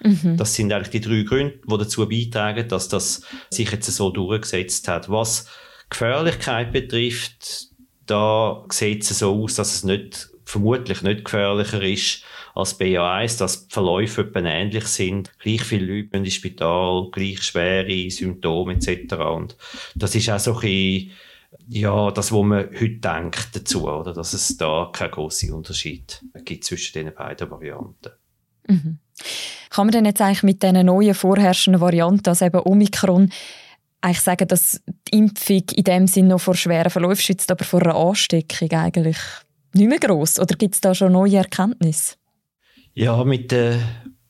kann. 0.02 0.22
Mhm. 0.22 0.36
Das 0.36 0.54
sind 0.54 0.70
eigentlich 0.72 0.90
die 0.90 1.00
drei 1.00 1.22
Gründe, 1.22 1.60
die 1.66 1.78
dazu 1.78 2.06
beitragen, 2.06 2.68
dass 2.68 2.88
das 2.88 3.22
sich 3.48 3.70
jetzt 3.70 3.90
so 3.90 4.10
durchgesetzt 4.10 4.86
hat. 4.88 5.08
Was 5.08 5.48
Gefährlichkeit 5.88 6.72
betrifft, 6.72 7.68
da 8.04 8.64
sieht 8.68 9.02
es 9.02 9.18
so 9.18 9.42
aus, 9.42 9.54
dass 9.54 9.76
es 9.76 9.84
nicht, 9.84 10.28
vermutlich 10.44 11.00
nicht 11.00 11.24
gefährlicher 11.24 11.82
ist 11.82 12.22
als 12.54 12.78
BA1, 12.78 13.38
dass 13.38 13.66
die 13.66 13.74
Verläufe 13.74 14.22
etwa 14.22 14.40
ähnlich 14.40 14.86
sind. 14.86 15.36
Gleich 15.38 15.62
viele 15.62 15.92
Leute 15.92 16.16
ins 16.16 16.34
Spital, 16.34 17.08
gleich 17.10 17.42
schwere 17.42 18.10
Symptome 18.10 18.74
etc. 18.74 19.14
Und 19.14 19.56
das 19.94 20.14
ist 20.14 20.30
auch 20.30 20.38
so 20.38 20.54
ein 20.54 20.60
bisschen, 20.60 21.10
ja, 21.68 22.10
das, 22.10 22.32
was 22.32 22.42
man 22.42 22.68
heute 22.80 22.96
denkt 22.96 23.48
dazu, 23.54 23.88
oder? 23.88 24.12
dass 24.12 24.32
es 24.32 24.56
da 24.56 24.90
keinen 24.92 25.10
grossen 25.10 25.52
Unterschied 25.52 26.22
gibt 26.44 26.64
zwischen 26.64 26.92
den 26.94 27.14
beiden 27.14 27.50
Varianten. 27.50 28.12
Mhm. 28.68 28.98
Kann 29.70 29.86
man 29.86 29.92
denn 29.92 30.04
jetzt 30.04 30.20
eigentlich 30.20 30.42
mit 30.44 30.62
diesen 30.62 30.86
neuen 30.86 31.14
vorherrschenden 31.14 31.80
Varianten, 31.80 32.28
also 32.28 32.44
eben 32.44 32.60
Omikron, 32.60 33.30
eigentlich 34.00 34.20
sagen, 34.20 34.46
dass 34.46 34.80
die 35.08 35.18
Impfung 35.18 35.62
in 35.74 35.84
dem 35.84 36.06
Sinne 36.06 36.28
noch 36.28 36.40
vor 36.40 36.54
schweren 36.54 36.90
Verläufen 36.90 37.22
schützt, 37.22 37.50
aber 37.50 37.64
vor 37.64 37.82
einer 37.82 37.96
Ansteckung 37.96 38.70
eigentlich 38.72 39.16
nicht 39.72 39.88
mehr 39.88 39.98
gross? 39.98 40.38
Oder 40.38 40.54
gibt 40.56 40.74
es 40.74 40.80
da 40.80 40.94
schon 40.94 41.12
neue 41.12 41.38
Erkenntnisse? 41.38 42.14
Ja, 42.94 43.24
mit 43.24 43.50
den 43.50 43.82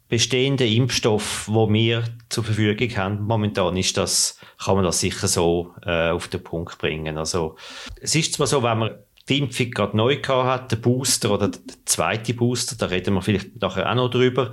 bestehenden 0.08 0.66
Impfstoffen, 0.66 1.54
die 1.54 1.74
wir 1.74 2.04
zur 2.30 2.44
Verfügung 2.44 2.96
haben, 2.96 3.22
momentan 3.22 3.76
ist 3.76 3.98
das, 3.98 4.38
kann 4.58 4.76
man 4.76 4.84
das 4.84 5.00
sicher 5.00 5.28
so 5.28 5.74
äh, 5.84 6.08
auf 6.08 6.28
den 6.28 6.42
Punkt 6.42 6.78
bringen. 6.78 7.18
Also, 7.18 7.56
es 8.00 8.14
ist 8.14 8.32
zwar 8.32 8.46
so, 8.46 8.62
wenn 8.62 8.78
man 8.78 8.90
die 9.28 9.38
Impfung 9.38 9.70
gerade 9.70 9.96
neu 9.96 10.16
hat, 10.22 10.72
der 10.72 10.76
Booster 10.76 11.30
oder 11.30 11.48
der 11.48 11.60
zweite 11.84 12.32
Booster, 12.32 12.76
da 12.76 12.86
reden 12.86 13.14
wir 13.14 13.22
vielleicht 13.22 13.60
nachher 13.60 13.90
auch 13.90 13.94
noch 13.94 14.10
drüber, 14.10 14.52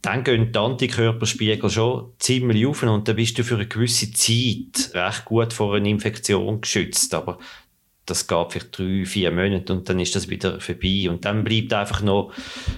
dann 0.00 0.24
gehen 0.24 0.50
die 0.50 0.58
Antikörperspiegel 0.58 1.68
schon 1.68 2.12
ziemlich 2.18 2.66
auf 2.66 2.82
und 2.82 3.06
dann 3.06 3.16
bist 3.16 3.38
du 3.38 3.44
für 3.44 3.54
eine 3.54 3.68
gewisse 3.68 4.12
Zeit 4.12 4.94
recht 4.94 5.24
gut 5.26 5.52
vor 5.52 5.74
einer 5.74 5.86
Infektion 5.86 6.60
geschützt. 6.60 7.14
Aber 7.14 7.38
das 8.06 8.26
geht 8.26 8.52
vielleicht 8.52 8.78
drei, 8.78 9.04
vier 9.04 9.30
Monate 9.30 9.72
und 9.72 9.88
dann 9.88 10.00
ist 10.00 10.16
das 10.16 10.28
wieder 10.28 10.60
vorbei. 10.60 11.08
Und 11.08 11.24
dann 11.24 11.44
bleibt 11.44 11.72
einfach 11.72 12.02
noch 12.02 12.32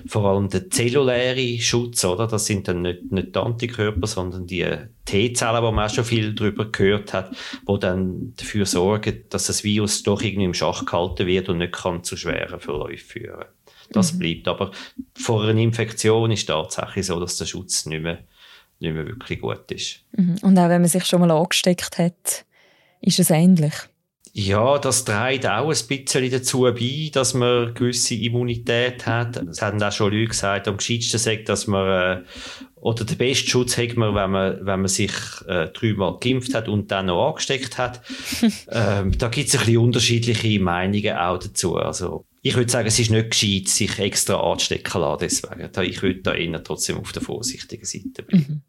vor 0.06 0.26
allem 0.26 0.50
der 0.50 0.68
zelluläre 0.68 1.58
Schutz, 1.60 2.04
oder? 2.04 2.26
Das 2.26 2.44
sind 2.44 2.68
dann 2.68 2.82
nicht, 2.82 3.10
nicht 3.10 3.34
die 3.34 3.38
Antikörper, 3.38 4.06
sondern 4.06 4.46
die 4.46 4.66
T-Zellen, 5.06 5.62
wo 5.62 5.70
man 5.70 5.88
auch 5.88 5.94
schon 5.94 6.04
viel 6.04 6.34
darüber 6.34 6.70
gehört 6.70 7.14
hat, 7.14 7.34
wo 7.64 7.78
dann 7.78 8.34
dafür 8.36 8.66
sorgen, 8.66 9.24
dass 9.30 9.46
das 9.46 9.64
Virus 9.64 10.02
doch 10.02 10.20
irgendwie 10.20 10.44
im 10.44 10.54
Schach 10.54 10.84
gehalten 10.84 11.26
wird 11.26 11.48
und 11.48 11.58
nicht 11.58 11.72
kann 11.72 12.04
zu 12.04 12.16
schweren 12.18 12.60
Verläufen 12.60 12.98
führen. 12.98 13.46
Das 13.92 14.12
mhm. 14.12 14.18
bleibt. 14.18 14.48
Aber 14.48 14.72
vor 15.14 15.44
einer 15.44 15.60
Infektion 15.60 16.32
ist 16.32 16.46
tatsächlich 16.46 17.06
so, 17.06 17.18
dass 17.18 17.38
der 17.38 17.46
Schutz 17.46 17.86
nicht 17.86 18.02
mehr, 18.02 18.18
nicht 18.78 18.92
mehr 18.92 19.06
wirklich 19.06 19.40
gut 19.40 19.70
ist. 19.70 20.00
Mhm. 20.12 20.36
Und 20.42 20.58
auch 20.58 20.68
wenn 20.68 20.82
man 20.82 20.90
sich 20.90 21.06
schon 21.06 21.20
mal 21.20 21.30
angesteckt 21.30 21.96
hat, 21.96 22.44
ist 23.00 23.18
es 23.18 23.30
ähnlich. 23.30 23.74
Ja, 24.36 24.78
das 24.78 25.04
trägt 25.04 25.46
auch 25.46 25.70
ein 25.70 25.86
bisschen 25.86 26.28
dazu 26.28 26.62
bei, 26.62 27.08
dass 27.12 27.34
man 27.34 27.72
gewisse 27.72 28.16
Immunität 28.16 29.06
hat. 29.06 29.36
Es 29.36 29.62
haben 29.62 29.80
auch 29.80 29.92
schon 29.92 30.12
Leute 30.12 30.26
gesagt, 30.26 30.66
am 30.66 30.76
gescheitsten 30.76 31.20
sagt, 31.20 31.48
dass 31.48 31.68
man, 31.68 32.18
äh, 32.18 32.24
oder 32.74 33.04
den 33.04 33.16
besten 33.16 33.48
Schutz 33.48 33.78
hat 33.78 33.96
man, 33.96 34.12
wenn 34.16 34.32
man, 34.32 34.58
wenn 34.66 34.80
man 34.80 34.88
sich 34.88 35.12
äh, 35.46 35.68
dreimal 35.68 36.18
geimpft 36.18 36.52
hat 36.52 36.68
und 36.68 36.90
dann 36.90 37.06
noch 37.06 37.28
angesteckt 37.28 37.78
hat. 37.78 38.02
ähm, 38.72 39.16
da 39.16 39.28
gibt 39.28 39.50
es 39.50 39.54
ein 39.54 39.60
bisschen 39.60 39.78
unterschiedliche 39.78 40.58
Meinungen 40.58 41.16
auch 41.16 41.38
dazu. 41.38 41.76
Also, 41.76 42.26
ich 42.42 42.56
würde 42.56 42.72
sagen, 42.72 42.88
es 42.88 42.98
ist 42.98 43.12
nicht 43.12 43.30
gescheit, 43.30 43.68
sich 43.68 44.00
extra 44.00 44.34
anzustecken 44.34 45.00
lassen, 45.00 45.18
deswegen. 45.20 45.88
Ich 45.88 46.02
würde 46.02 46.22
da 46.22 46.34
eher 46.34 46.64
trotzdem 46.64 46.98
auf 46.98 47.12
der 47.12 47.22
vorsichtigen 47.22 47.84
Seite 47.84 48.24
bleiben. 48.24 48.46
Mhm. 48.48 48.62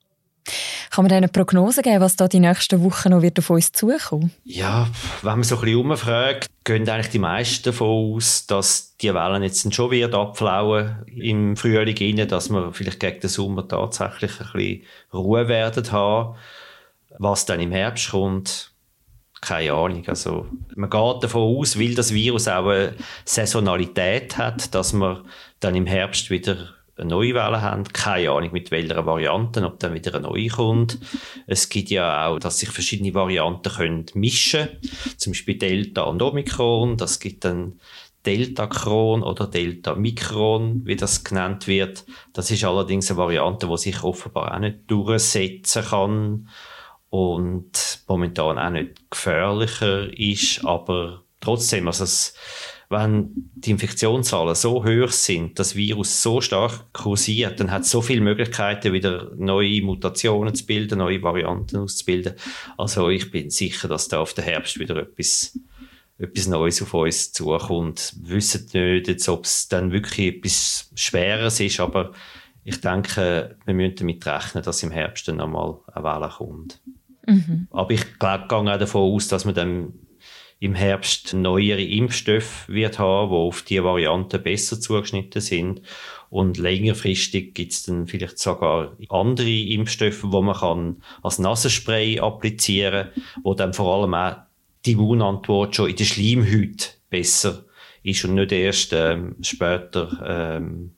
Kann 0.92 1.06
man 1.06 1.12
eine 1.12 1.28
Prognose 1.28 1.82
geben, 1.82 2.02
was 2.02 2.16
da 2.16 2.28
die 2.28 2.40
nächsten 2.40 2.84
Wochen 2.84 3.10
noch 3.10 3.22
wird 3.22 3.40
auf 3.40 3.50
uns 3.50 3.72
zukommen? 3.72 4.32
Ja, 4.44 4.88
wenn 5.22 5.32
man 5.32 5.44
so 5.44 5.56
ein 5.56 5.62
bisschen 5.62 5.78
umfragt, 5.80 6.48
gehen 6.64 6.88
eigentlich 6.88 7.10
die 7.10 7.20
meisten 7.20 7.64
davon 7.64 8.16
aus, 8.16 8.46
dass 8.46 8.96
die 8.98 9.14
Wellen 9.14 9.44
jetzt 9.44 9.74
schon 9.74 9.92
wird 9.92 10.14
abflauen 10.14 11.04
im 11.08 11.58
Frühling 11.58 11.98
rein, 11.98 12.28
dass 12.28 12.50
wir 12.50 12.72
vielleicht 12.74 13.00
gegen 13.00 13.20
den 13.20 13.30
Sommer 13.30 13.68
tatsächlich 13.68 14.40
ein 14.40 14.48
bisschen 14.54 14.82
Ruhe 15.14 15.48
werden 15.48 15.92
haben. 15.92 16.36
Was 17.18 17.46
dann 17.46 17.60
im 17.60 17.72
Herbst 17.72 18.12
kommt, 18.12 18.72
keine 19.42 19.74
Ahnung. 19.74 20.04
Also, 20.08 20.48
man 20.76 20.90
geht 20.90 21.24
davon 21.24 21.58
aus, 21.58 21.80
weil 21.80 21.96
das 21.96 22.14
Virus 22.14 22.48
auch 22.48 22.68
eine 22.68 22.94
Saisonalität 23.26 24.38
hat, 24.38 24.74
dass 24.74 24.94
man 24.94 25.26
dann 25.60 25.76
im 25.76 25.86
Herbst 25.86 26.30
wieder 26.30 26.76
eine 26.98 27.10
neue 27.10 27.34
Welle 27.34 27.62
haben. 27.62 27.84
Keine 27.86 28.32
Ahnung 28.32 28.52
mit 28.52 28.72
welcher 28.72 29.06
Variante, 29.06 29.64
ob 29.66 29.80
dann 29.80 29.94
wieder 29.94 30.16
eine 30.16 30.28
neue 30.28 30.48
kommt. 30.48 31.00
Es 31.48 31.70
gibt 31.70 31.90
ja 31.90 32.28
auch, 32.28 32.40
dass 32.40 32.60
sich 32.60 32.70
verschiedene 32.70 33.14
Varianten 33.14 33.72
können 33.72 34.06
mischen 34.14 34.70
Zum 35.18 35.34
Beispiel 35.34 35.58
Delta 35.58 36.04
und 36.04 36.22
Omikron. 36.22 36.98
Das 36.98 37.20
gibt 37.20 37.46
dann 37.46 37.80
Delta-Kron 38.26 39.24
oder 39.24 39.48
Delta-Mikron, 39.48 40.86
wie 40.86 40.96
das 40.96 41.24
genannt 41.24 41.68
wird. 41.68 42.06
Das 42.34 42.50
ist 42.50 42.64
allerdings 42.64 43.10
eine 43.12 43.18
Variante, 43.18 43.68
die 43.68 43.78
sich 43.78 44.04
offenbar 44.04 44.54
auch 44.54 44.60
nicht 44.60 44.80
durchsetzen 44.88 45.84
kann 45.84 46.50
und 47.10 48.04
momentan 48.08 48.58
auch 48.58 48.70
nicht 48.72 49.10
gefährlicher 49.12 50.10
ist, 50.18 50.66
aber 50.66 51.24
trotzdem, 51.40 51.88
also 51.88 52.04
es 52.04 52.36
wenn 52.90 53.50
die 53.56 53.72
Infektionszahlen 53.72 54.56
so 54.56 54.84
hoch 54.86 55.12
sind, 55.12 55.58
das 55.58 55.76
Virus 55.76 56.22
so 56.22 56.42
stark 56.42 56.94
kursiert, 56.94 57.60
dann 57.60 57.72
hat 57.72 57.84
es 57.84 57.92
so 57.92 58.02
viele 58.02 58.22
Möglichkeiten, 58.22 58.94
wieder 58.94 59.32
neue 59.36 59.82
Mutationen 59.82 60.54
zu 60.54 60.66
bilden, 60.66 61.00
neue 61.00 61.22
Varianten 61.22 61.78
auszubilden. 61.78 62.36
Also 62.78 63.10
ich 63.10 63.32
bin 63.32 63.50
sicher, 63.50 63.88
dass 63.88 64.08
da 64.08 64.20
auf 64.20 64.34
den 64.34 64.44
Herbst 64.44 64.80
wieder 64.80 64.98
etwas, 64.98 65.58
etwas 66.20 66.48
Neues 66.48 66.82
auf 66.82 66.94
uns 66.94 67.32
zukommt. 67.34 68.14
Wir 68.22 68.36
wissen 68.36 68.70
nicht, 68.74 69.30
ob 69.30 69.46
es 69.46 69.68
dann 69.68 69.92
wirklich 69.92 70.36
etwas 70.36 70.92
Schweres 70.96 71.60
ist, 71.60 71.80
aber 71.80 72.12
ich 72.64 72.82
denke, 72.82 73.58
wir 73.66 73.74
müssen 73.74 73.96
damit 73.96 74.26
rechnen, 74.26 74.64
dass 74.64 74.84
im 74.84 74.92
Herbst 74.92 75.28
dann 75.28 75.42
einmal 75.42 75.80
eine 75.92 76.04
Welle 76.04 76.30
kommt. 76.30 76.82
Mhm. 77.28 77.68
Aber 77.72 77.92
ich 77.92 78.20
glaube, 78.20 78.46
gehe 78.48 78.58
auch 78.58 78.80
davon 78.80 79.14
aus, 79.14 79.28
dass 79.28 79.46
man 79.46 79.56
dann 79.56 79.94
im 80.66 80.76
Herbst 80.76 81.34
neuere 81.34 81.84
Impfstoffe 81.84 82.68
wird 82.68 82.98
haben, 82.98 83.30
die 83.30 83.36
auf 83.36 83.62
die 83.62 83.84
Varianten 83.84 84.42
besser 84.42 84.80
zugeschnitten 84.80 85.42
sind. 85.42 85.82
Und 86.30 86.58
längerfristig 86.58 87.54
gibt 87.54 87.72
es 87.72 87.84
dann 87.84 88.08
vielleicht 88.08 88.40
sogar 88.40 88.98
andere 89.10 89.50
Impfstoffe, 89.50 90.24
wo 90.24 90.42
man 90.42 90.56
kann 90.56 91.04
als 91.22 91.40
Nasenspray 91.40 92.20
applizieren 92.20 93.12
kann, 93.14 93.24
wo 93.44 93.54
dann 93.54 93.74
vor 93.74 93.96
allem 93.96 94.14
auch 94.16 94.38
die 94.86 94.94
Immunantwort 94.94 95.76
schon 95.76 95.90
in 95.90 95.96
der 95.96 96.04
Schleimhaut 96.04 96.98
besser 97.10 97.66
ist 98.04 98.26
und 98.26 98.36
nicht 98.36 98.52
erst 98.52 98.92
ähm, 98.94 99.36
später, 99.42 100.58
ähm, 100.62 100.96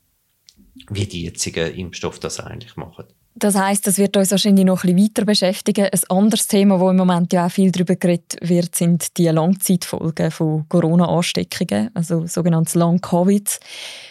wie 0.89 1.05
die 1.05 1.23
jetzigen 1.23 1.73
Impfstoffe 1.73 2.19
das 2.19 2.39
eigentlich 2.39 2.75
machen. 2.77 3.05
Das 3.39 3.55
heißt, 3.55 3.85
das 3.85 3.99
wird 3.99 4.17
uns 4.17 4.31
wahrscheinlich 4.31 4.65
noch 4.65 4.83
ein 4.83 4.95
bisschen 4.95 5.09
weiter 5.09 5.25
beschäftigen. 5.25 5.85
Ein 5.85 5.99
anderes 6.09 6.47
Thema, 6.47 6.79
wo 6.79 6.89
im 6.89 6.95
Moment 6.97 7.31
ja 7.33 7.45
auch 7.45 7.51
viel 7.51 7.71
darüber 7.71 7.95
geredet 7.95 8.37
wird, 8.41 8.73
sind 8.75 9.15
die 9.17 9.27
Langzeitfolgen 9.27 10.31
von 10.31 10.65
Corona-Ansteckungen, 10.69 11.91
also 11.93 12.25
sogenanntes 12.25 12.73
Long-Covid. 12.73 13.59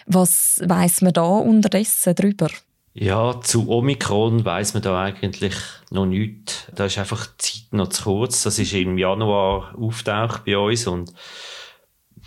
Was 0.07 0.61
weiß 0.65 1.03
man 1.03 1.13
da 1.13 1.25
unterdessen 1.25 2.15
darüber? 2.15 2.49
Ja, 2.95 3.41
zu 3.41 3.69
Omikron 3.69 4.45
weiß 4.45 4.75
man 4.75 4.83
da 4.83 5.03
eigentlich 5.03 5.55
noch 5.91 6.07
nichts. 6.07 6.69
Da 6.75 6.87
ist 6.87 6.97
einfach 6.97 7.27
die 7.27 7.43
Zeit 7.43 7.73
noch 7.73 7.89
zu 7.89 8.05
kurz. 8.05 8.45
Das 8.45 8.61
ist 8.61 8.73
im 8.73 8.97
Januar 8.97 9.75
auftaucht 9.77 10.45
bei 10.45 10.57
uns 10.57 10.87
und 10.87 11.13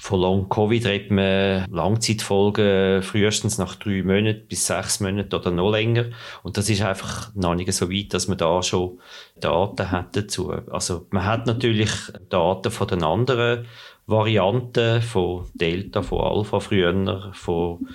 von 0.02 0.22
Long-Covid 0.22 0.86
redet 0.86 1.12
man 1.12 1.70
Langzeitfolgen 1.70 3.04
frühestens 3.04 3.58
nach 3.58 3.76
drei 3.76 4.02
Monaten 4.02 4.48
bis 4.48 4.66
sechs 4.66 5.02
Monaten 5.02 5.36
oder 5.36 5.52
noch 5.52 5.72
länger. 5.72 6.06
Und 6.42 6.56
das 6.56 6.70
ist 6.70 6.82
einfach 6.82 7.36
noch 7.36 7.54
nicht 7.54 7.74
so 7.74 7.92
weit, 7.92 8.14
dass 8.14 8.30
man 8.30 8.38
da 8.38 8.64
schon 8.64 9.00
Daten 9.42 9.92
hat 9.92 10.16
dazu. 10.16 10.54
Also 10.72 11.06
man 11.10 11.26
hat 11.26 11.48
natürlich 11.48 11.92
Daten 12.30 12.72
von 12.72 12.88
den 12.88 13.04
anderen 13.04 13.66
Varianten, 14.08 15.02
von 15.02 15.48
Delta, 15.54 16.02
von 16.02 16.22
Alpha 16.22 16.62
früher, 16.62 17.32
von 17.34 17.86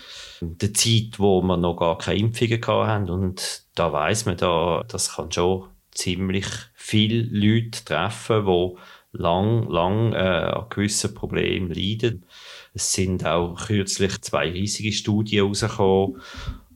der 0.41 0.75
Zeit, 0.75 1.19
wo 1.19 1.41
man 1.41 1.63
noch 1.63 1.77
gar 1.77 1.97
keine 1.97 2.21
Impfungen 2.21 2.67
hatten. 2.67 3.09
Und 3.09 3.63
da 3.75 3.91
weiß 3.91 4.27
man 4.27 4.37
da, 4.37 4.85
das 4.87 5.17
kann 5.17 5.33
schon 5.33 5.69
ziemlich 5.91 6.47
viele 6.75 7.23
Leute 7.31 7.83
treffen, 7.83 8.45
die 8.45 8.77
lang, 9.15 9.69
lang 9.69 10.13
äh, 10.13 10.17
an 10.17 10.67
gewissen 10.71 11.15
Problemen 11.15 11.73
leiden. 11.73 12.27
Es 12.75 12.93
sind 12.93 13.25
auch 13.25 13.67
kürzlich 13.67 14.21
zwei 14.23 14.51
riesige 14.51 14.93
Studien 14.93 15.47
rausgekommen 15.47 16.21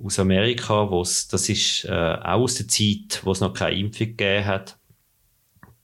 aus 0.03 0.19
Amerika, 0.19 0.91
wo's, 0.91 1.29
das 1.29 1.49
ist 1.49 1.85
äh, 1.85 1.91
auch 1.91 2.43
aus 2.43 2.55
der 2.55 2.69
Zeit, 2.69 3.21
wo 3.25 3.33
es 3.33 3.41
noch 3.41 3.53
keine 3.53 3.77
Impfung 3.77 4.09
gegeben 4.09 4.47
hat. 4.47 4.79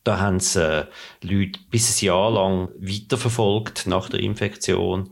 Da 0.05 0.21
haben 0.21 0.39
sie 0.39 0.63
äh, 0.63 0.87
Leute 1.23 1.59
bis 1.71 2.01
ein 2.01 2.07
Jahr 2.07 2.31
lang 2.31 2.69
weiterverfolgt 2.79 3.87
nach 3.87 4.09
der 4.09 4.21
Infektion 4.21 5.11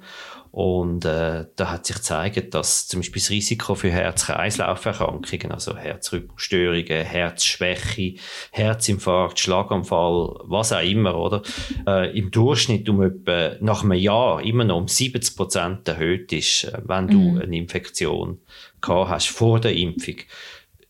und 0.52 1.06
äh, 1.06 1.46
da 1.56 1.70
hat 1.70 1.86
sich 1.86 1.96
gezeigt, 1.96 2.52
dass 2.52 2.86
zum 2.86 3.00
Beispiel 3.00 3.22
das 3.22 3.30
Risiko 3.30 3.74
für 3.74 3.90
Herz-Kreislauf-Erkrankungen, 3.90 5.50
also 5.50 5.74
Herzrhythmusstörungen, 5.74 7.06
Herzschwäche, 7.06 8.16
Herzinfarkt, 8.50 9.40
Schlaganfall, 9.40 10.40
was 10.44 10.74
auch 10.74 10.82
immer, 10.82 11.16
oder, 11.16 11.40
äh, 11.86 12.18
im 12.18 12.30
Durchschnitt 12.30 12.86
um 12.90 13.00
etwa 13.00 13.52
nach 13.60 13.82
einem 13.82 13.94
Jahr 13.94 14.42
immer 14.42 14.64
noch 14.64 14.76
um 14.76 14.88
70 14.88 15.36
Prozent 15.36 15.88
erhöht 15.88 16.34
ist, 16.34 16.64
äh, 16.64 16.82
wenn 16.84 17.08
du 17.08 17.18
mhm. 17.18 17.40
eine 17.40 17.56
Infektion 17.56 18.38
gehabt 18.82 19.08
hast 19.08 19.28
vor 19.28 19.58
der 19.58 19.74
Impfung. 19.74 20.16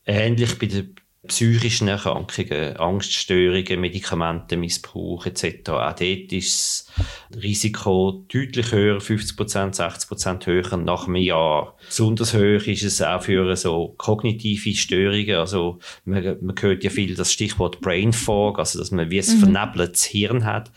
Ähnlich 0.04 0.59
bei 0.59 0.66
der 0.66 0.87
psychischen 1.26 1.87
Erkrankungen, 1.87 2.76
Angststörungen, 2.79 3.81
Medikamentenmissbrauch 3.81 5.26
etc. 5.26 5.71
Auch 5.71 5.93
dort 5.93 6.33
ist 6.33 6.91
das 7.31 7.43
Risiko 7.43 8.25
deutlich 8.33 8.73
höher, 8.73 8.99
50% 8.99 9.76
60% 9.76 10.47
höher 10.47 10.76
nach 10.79 11.07
einem 11.07 11.17
Jahr. 11.17 11.76
Besonders 11.87 12.35
hoch 12.35 12.67
ist 12.67 12.83
es 12.83 13.00
auch 13.00 13.23
für 13.23 13.55
so 13.55 13.95
kognitive 13.99 14.75
Störungen. 14.75 15.37
Also 15.37 15.79
man, 16.05 16.38
man 16.41 16.57
hört 16.61 16.83
ja 16.83 16.91
viel 16.91 17.14
das 17.14 17.33
Stichwort 17.33 17.81
Brain 17.81 18.12
Fog, 18.12 18.59
also 18.59 18.81
dass 18.81 18.91
man 18.91 19.11
wie 19.11 19.21
ein 19.21 19.37
mhm. 19.37 19.52
vernebeltes 19.52 20.05
Hirn 20.05 20.45
hat. 20.45 20.73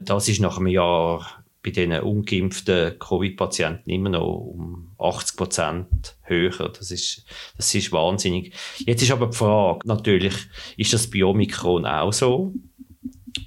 Das 0.00 0.28
ist 0.28 0.40
nach 0.40 0.58
einem 0.58 0.68
Jahr 0.68 1.37
bei 1.62 1.70
diesen 1.70 1.92
ungeimpften 2.00 2.98
Covid-Patienten 2.98 3.90
immer 3.90 4.10
noch 4.10 4.26
um 4.26 4.92
80 4.98 5.36
Prozent 5.36 6.16
höher. 6.22 6.68
Das 6.68 6.90
ist, 6.90 7.24
das 7.56 7.74
ist 7.74 7.92
wahnsinnig. 7.92 8.54
Jetzt 8.78 9.02
ist 9.02 9.10
aber 9.10 9.26
die 9.26 9.36
Frage, 9.36 9.86
natürlich, 9.86 10.34
ist 10.76 10.92
das 10.92 11.10
bei 11.10 11.24
Omikron 11.24 11.84
auch 11.84 12.12
so? 12.12 12.54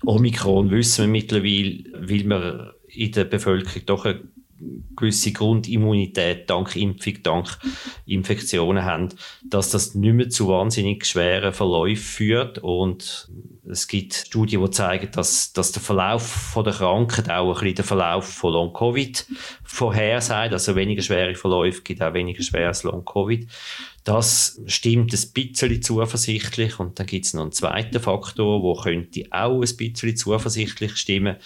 Omikron 0.06 0.72
wissen 0.72 1.06
wir 1.06 1.12
mittlerweile, 1.12 1.84
weil 1.94 2.24
wir 2.26 2.76
in 2.88 3.12
der 3.12 3.26
Bevölkerung 3.26 3.86
doch 3.86 4.06
eine 4.06 4.22
gewisse 4.96 5.32
Grundimmunität 5.32 6.50
dank 6.50 6.76
Impfung, 6.76 7.24
dank 7.24 7.58
Infektionen 8.06 8.84
haben, 8.84 9.10
dass 9.44 9.70
das 9.70 9.96
nicht 9.96 10.14
mehr 10.14 10.30
zu 10.30 10.48
wahnsinnig 10.48 11.06
schweren 11.06 11.54
Verläufen 11.54 12.04
führt 12.04 12.60
und 12.60 13.30
es 13.72 13.88
gibt 13.88 14.14
Studien, 14.14 14.64
die 14.64 14.72
zeigen, 14.72 15.10
dass, 15.14 15.54
dass 15.54 15.72
der 15.72 15.82
Verlauf 15.82 16.28
von 16.28 16.66
der 16.66 16.74
Krankheit 16.74 17.30
auch 17.30 17.48
ein 17.48 17.54
bisschen 17.54 17.76
den 17.76 17.86
Verlauf 17.86 18.26
von 18.26 18.54
Long-Covid 18.54 19.26
vorhersagt, 19.64 20.52
also 20.52 20.76
weniger 20.76 21.02
schwere 21.02 21.36
Verläufe 21.36 21.82
gibt 21.82 22.02
auch 22.02 22.14
weniger 22.14 22.44
schweres 22.44 22.84
Long-Covid. 22.84 23.48
Das 24.04 24.60
stimmt 24.66 25.14
ein 25.14 25.32
bisschen 25.34 25.82
zuversichtlich 25.82 26.80
und 26.80 27.00
dann 27.00 27.06
gibt 27.06 27.26
es 27.26 27.34
noch 27.34 27.44
einen 27.44 27.52
zweiten 27.52 28.00
Faktor, 28.00 28.62
wo 28.62 28.76
könnte 28.76 29.24
auch 29.32 29.62
ein 29.62 29.78
bisschen 29.78 30.18
zuversichtlich 30.18 30.98
stimmen 30.98 31.38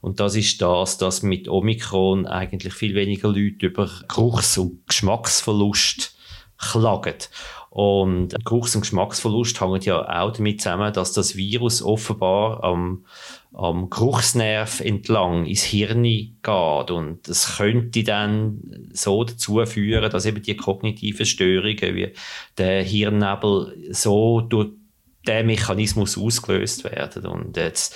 und 0.00 0.20
das 0.20 0.36
ist 0.36 0.60
das, 0.60 0.98
dass 0.98 1.22
mit 1.22 1.48
Omikron 1.48 2.26
eigentlich 2.26 2.74
viel 2.74 2.94
weniger 2.94 3.28
Leute 3.28 3.66
über 3.66 3.88
Geruchs- 4.06 4.58
und 4.58 4.86
Geschmacksverlust 4.86 6.16
klagen. 6.58 7.14
Und 7.70 8.34
Geruchs- 8.44 8.74
und 8.74 8.80
Geschmacksverlust 8.80 9.60
hängen 9.60 9.80
ja 9.82 10.02
auch 10.02 10.32
damit 10.32 10.60
zusammen, 10.60 10.92
dass 10.92 11.12
das 11.12 11.36
Virus 11.36 11.82
offenbar 11.82 12.64
am, 12.64 13.06
am 13.52 13.88
Geruchsnerv 13.88 14.80
entlang 14.80 15.46
ins 15.46 15.62
Hirn 15.62 16.02
geht. 16.02 16.90
Und 16.90 17.28
es 17.28 17.58
könnte 17.58 18.02
dann 18.02 18.90
so 18.92 19.22
dazu 19.22 19.64
führen, 19.66 20.10
dass 20.10 20.26
eben 20.26 20.42
die 20.42 20.56
kognitiven 20.56 21.24
Störungen 21.24 21.94
wie 21.94 22.12
der 22.58 22.82
Hirnnebel 22.82 23.76
so 23.92 24.40
durch 24.40 24.70
den 25.28 25.46
Mechanismus 25.46 26.18
ausgelöst 26.18 26.82
werden. 26.82 27.26
Und 27.26 27.56
jetzt 27.56 27.94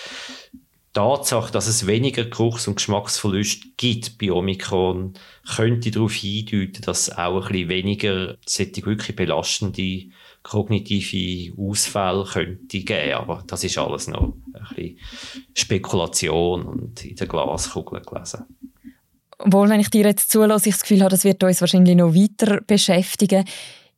Tatsache, 0.95 1.53
dass 1.53 1.67
es 1.67 1.87
weniger 1.87 2.25
Geruchs- 2.25 2.69
und 2.69 2.77
Geschmacksverlust 2.77 3.77
gibt 3.77 4.17
bei 4.17 4.31
Omikron, 4.31 5.15
könnte 5.57 5.91
darauf 5.91 6.13
hindeuten, 6.13 6.83
dass 6.83 7.11
auch 7.11 7.47
ein 7.47 7.53
bisschen 7.53 7.69
weniger 7.69 8.37
solche 8.47 8.87
wirklich 8.87 9.17
belastende 9.17 10.07
kognitive 10.45 11.53
Ausfälle 11.61 12.25
könnte 12.25 12.81
geben. 12.81 13.13
Aber 13.15 13.43
das 13.47 13.65
ist 13.65 13.77
alles 13.77 14.07
noch 14.07 14.35
ein 14.53 14.77
bisschen 14.77 14.99
Spekulation 15.53 16.63
und 16.63 17.05
in 17.05 17.17
der 17.17 17.27
Glaskugel 17.27 18.01
gelesen. 18.01 18.45
Obwohl, 19.39 19.69
wenn 19.69 19.81
ich 19.81 19.91
dir 19.91 20.05
jetzt 20.05 20.31
zulasse, 20.31 20.69
ich 20.69 20.77
das 20.77 20.83
Gefühl 20.83 21.01
habe, 21.01 21.11
das 21.11 21.25
wird 21.25 21.43
uns 21.43 21.61
wahrscheinlich 21.61 21.97
noch 21.97 22.15
weiter 22.15 22.61
beschäftigen 22.61 23.45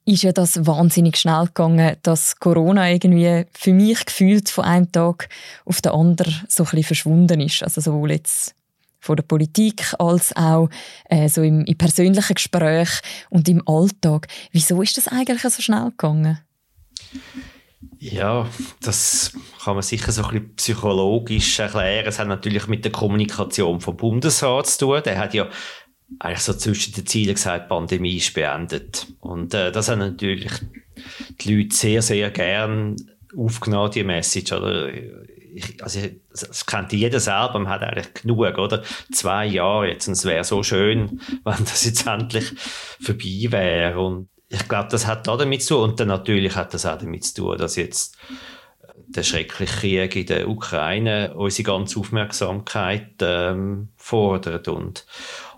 ist 0.07 0.23
ja 0.23 0.33
das 0.33 0.65
wahnsinnig 0.65 1.17
schnell 1.17 1.47
gegangen, 1.47 1.97
dass 2.03 2.39
Corona 2.39 2.91
irgendwie 2.91 3.45
für 3.53 3.73
mich 3.73 4.07
gefühlt 4.07 4.49
von 4.49 4.65
einem 4.65 4.91
Tag 4.93 5.29
auf 5.65 5.83
den 5.83 5.93
anderen 5.93 6.33
so 6.49 6.63
ein 6.63 6.71
bisschen 6.71 6.85
verschwunden 6.85 7.41
ist. 7.41 7.63
Also 7.65 7.81
sowohl 7.81 8.13
jetzt 8.13 8.55
von 9.01 9.17
der 9.17 9.25
Politik 9.25 9.95
als 9.99 10.35
auch 10.37 10.69
äh, 11.07 11.29
so 11.29 11.43
im, 11.43 11.65
im 11.65 11.77
persönlichen 11.77 12.35
Gespräch 12.35 12.89
und 13.31 13.49
im 13.49 13.67
Alltag. 13.67 14.29
Wieso 14.53 14.81
ist 14.81 14.97
das 14.97 15.09
eigentlich 15.09 15.43
so 15.43 15.61
schnell 15.61 15.91
gegangen? 15.91 16.39
Ja, 17.99 18.49
das 18.81 19.33
kann 19.63 19.75
man 19.75 19.83
sicher 19.83 20.13
so 20.13 20.23
ein 20.25 20.31
bisschen 20.31 20.55
psychologisch 20.57 21.59
erklären. 21.59 22.07
Es 22.07 22.19
hat 22.19 22.29
natürlich 22.29 22.69
mit 22.69 22.85
der 22.85 22.93
Kommunikation 22.93 23.81
vom 23.81 23.97
Bundesrat 23.97 24.69
zu 24.69 24.79
tun. 24.79 25.03
Der 25.05 25.19
hat 25.19 25.35
ja 25.35 25.49
eigentlich 26.19 26.41
so 26.41 26.55
zwischen 26.55 26.95
den 26.95 27.07
Zielen 27.07 27.35
gesagt, 27.35 27.69
Pandemie 27.69 28.17
ist 28.17 28.35
beendet. 28.35 29.07
Und 29.21 29.55
äh, 29.55 29.73
das 29.73 29.89
haben 29.89 29.99
natürlich 29.99 30.53
die 31.41 31.55
Leute 31.55 31.75
sehr, 31.75 32.03
sehr 32.03 32.31
gern 32.31 32.97
aufgenommen, 33.37 33.91
die 33.91 34.05
Message. 34.05 34.53
Oder? 34.53 34.89
Ich, 35.55 35.83
also, 35.83 36.01
das 36.31 36.67
kennt 36.67 36.93
jeder 36.93 37.21
selber, 37.21 37.59
man 37.59 37.69
hat 37.69 37.83
eigentlich 37.83 38.15
genug, 38.15 38.59
oder? 38.59 38.83
Zwei 39.13 39.47
Jahre 39.47 39.89
jetzt, 39.89 40.07
und 40.07 40.13
es 40.13 40.25
wäre 40.25 40.45
so 40.45 40.63
schön, 40.63 41.21
wenn 41.45 41.65
das 41.65 41.85
jetzt 41.85 42.07
endlich 42.07 42.53
vorbei 43.01 43.47
wäre. 43.51 44.01
Und 44.01 44.29
ich 44.49 44.69
glaube, 44.69 44.89
das 44.91 45.07
hat 45.07 45.27
da 45.27 45.37
damit 45.37 45.63
zu 45.63 45.75
tun. 45.75 45.91
Und 45.91 46.01
dann 46.01 46.09
natürlich 46.09 46.55
hat 46.55 46.73
das 46.73 46.87
auch 46.87 46.99
damit 46.99 47.25
zu 47.25 47.35
tun, 47.43 47.59
dass 47.59 47.77
jetzt 47.77 48.17
der 49.17 49.23
schreckliche 49.23 49.73
Krieg 49.79 50.17
in 50.17 50.27
der 50.27 50.49
Ukraine 50.49 51.35
unsere 51.35 51.67
ganze 51.67 51.99
Aufmerksamkeit 51.99 53.15
ähm, 53.21 53.89
fordert. 53.97 54.69
Und, 54.69 55.07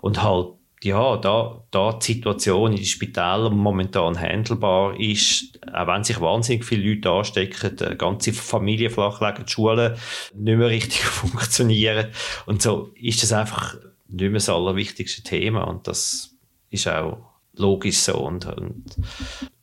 und 0.01 0.23
halt 0.23 0.47
ja, 0.81 1.17
da, 1.17 1.61
da 1.71 1.93
die 1.93 2.13
Situation 2.13 2.71
in 2.71 2.77
den 2.77 2.85
Spitälern 2.85 3.57
momentan 3.57 4.17
handelbar 4.17 4.97
ist, 4.97 5.59
auch 5.73 5.87
wenn 5.87 6.05
sich 6.05 6.21
wahnsinnig 6.21 6.63
viele 6.63 6.93
Leute 6.93 7.09
anstecken, 7.11 7.75
die 7.75 7.97
ganze 7.97 8.31
Familie 8.31 8.89
flachlegen, 8.89 9.45
die 9.45 9.51
Schulen 9.51 9.95
nicht 10.33 10.57
mehr 10.57 10.69
richtig 10.69 11.01
funktionieren. 11.01 12.07
Und 12.45 12.61
so 12.61 12.91
ist 12.95 13.23
das 13.23 13.33
einfach 13.33 13.75
nicht 14.07 14.21
mehr 14.21 14.31
das 14.31 14.49
allerwichtigste 14.49 15.21
Thema. 15.21 15.63
Und 15.63 15.87
das 15.87 16.31
ist 16.69 16.87
auch 16.87 17.17
logisch 17.55 17.97
so. 17.97 18.17
Und, 18.17 18.45
und 18.45 18.85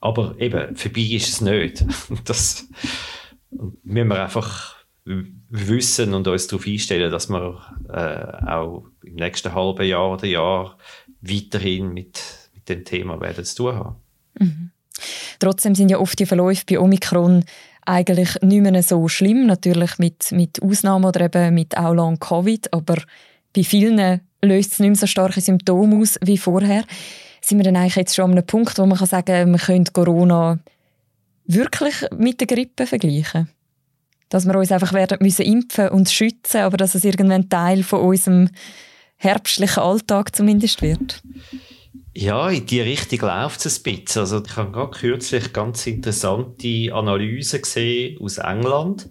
aber 0.01 0.35
eben, 0.39 0.77
vorbei 0.77 1.01
ist 1.01 1.29
es 1.29 1.41
nicht. 1.41 1.85
Das, 2.25 2.69
müssen 3.51 4.09
wir 4.09 4.23
einfach 4.23 4.77
wissen 5.05 6.15
und 6.15 6.27
uns 6.27 6.47
darauf 6.49 6.67
einstellen, 6.67 7.11
dass 7.11 7.29
wir 7.29 7.61
äh, 7.89 8.47
auch 8.47 8.85
im 9.05 9.15
nächsten 9.15 9.55
halben 9.55 9.87
Jahr 9.87 10.13
oder 10.13 10.27
Jahr 10.27 10.77
weiterhin 11.21 11.95
mit, 11.95 12.21
mit 12.55 12.69
dem 12.69 12.85
Thema 12.85 13.21
werden 13.21 13.45
zu 13.45 13.57
tun 13.57 13.75
haben. 13.75 13.97
Mhm. 14.39 14.71
Trotzdem 15.39 15.75
sind 15.75 15.91
ja 15.91 15.99
oft 15.99 16.19
die 16.19 16.27
Verläufe 16.27 16.65
bei 16.69 16.79
Omikron 16.79 17.45
eigentlich 17.85 18.37
nicht 18.43 18.63
mehr 18.63 18.83
so 18.83 19.07
schlimm, 19.09 19.47
natürlich 19.47 19.99
mit, 19.99 20.33
mit 20.33 20.61
Ausnahmen 20.63 21.05
oder 21.05 21.21
eben 21.21 21.55
mit 21.55 21.77
auch 21.77 21.95
Long 21.95 22.19
Covid, 22.19 22.73
aber 22.73 22.97
bei 23.55 23.63
vielen 23.63 24.21
löst 24.43 24.73
es 24.73 24.79
nicht 24.81 24.89
mehr 24.89 24.97
so 24.97 25.07
starke 25.07 25.41
Symptome 25.41 25.97
aus 25.97 26.19
wie 26.25 26.39
vorher. 26.39 26.85
Sind 27.41 27.59
wir 27.59 27.65
dann 27.65 27.77
eigentlich 27.77 27.97
jetzt 27.97 28.17
schon 28.17 28.25
an 28.27 28.33
einem 28.33 28.47
Punkt, 28.47 28.77
wo 28.79 28.87
man 28.87 28.99
kann 28.99 29.07
sagen 29.07 29.27
kann, 29.27 29.51
man 29.53 29.61
könnte 29.61 29.93
Corona 29.93 30.59
wirklich 31.47 31.95
mit 32.17 32.41
der 32.41 32.47
Grippe 32.47 32.87
vergleichen? 32.87 33.49
Dass 34.29 34.47
wir 34.47 34.57
uns 34.57 34.73
einfach 34.73 34.93
werden 34.93 35.19
müssen 35.21 35.45
impfen 35.45 35.89
und 35.91 36.11
schützen, 36.11 36.63
aber 36.63 36.77
dass 36.77 36.95
es 36.95 37.05
irgendwann 37.05 37.49
Teil 37.49 37.83
von 37.83 38.01
unserem 38.01 38.51
herbstlichen 39.17 39.83
Alltag 39.83 40.35
zumindest 40.35 40.83
wird? 40.83 41.23
Ja, 42.15 42.49
in 42.49 42.65
die 42.65 42.81
Richtung 42.81 43.21
läuft 43.21 43.65
es 43.67 43.79
ein 43.79 43.83
bisschen. 43.83 44.21
Also 44.21 44.43
ich 44.43 44.57
habe 44.57 44.73
gerade 44.73 44.91
kürzlich 44.91 45.53
ganz 45.53 45.87
interessante 45.87 46.93
Analysen 46.93 47.61
gesehen 47.61 48.19
aus 48.21 48.39
England. 48.39 49.11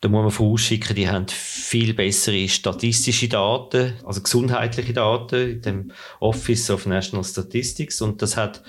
Da 0.00 0.08
muss 0.08 0.22
man 0.22 0.30
vorausschicken, 0.30 0.94
die 0.94 1.08
haben 1.08 1.26
viel 1.28 1.94
bessere 1.94 2.46
statistische 2.48 3.28
Daten, 3.28 3.94
also 4.04 4.22
gesundheitliche 4.22 4.92
Daten 4.92 5.50
in 5.50 5.62
dem 5.62 5.92
Office 6.20 6.70
of 6.70 6.86
National 6.86 7.24
Statistics. 7.24 8.00
Und 8.00 8.22
das 8.22 8.36
hat 8.36 8.62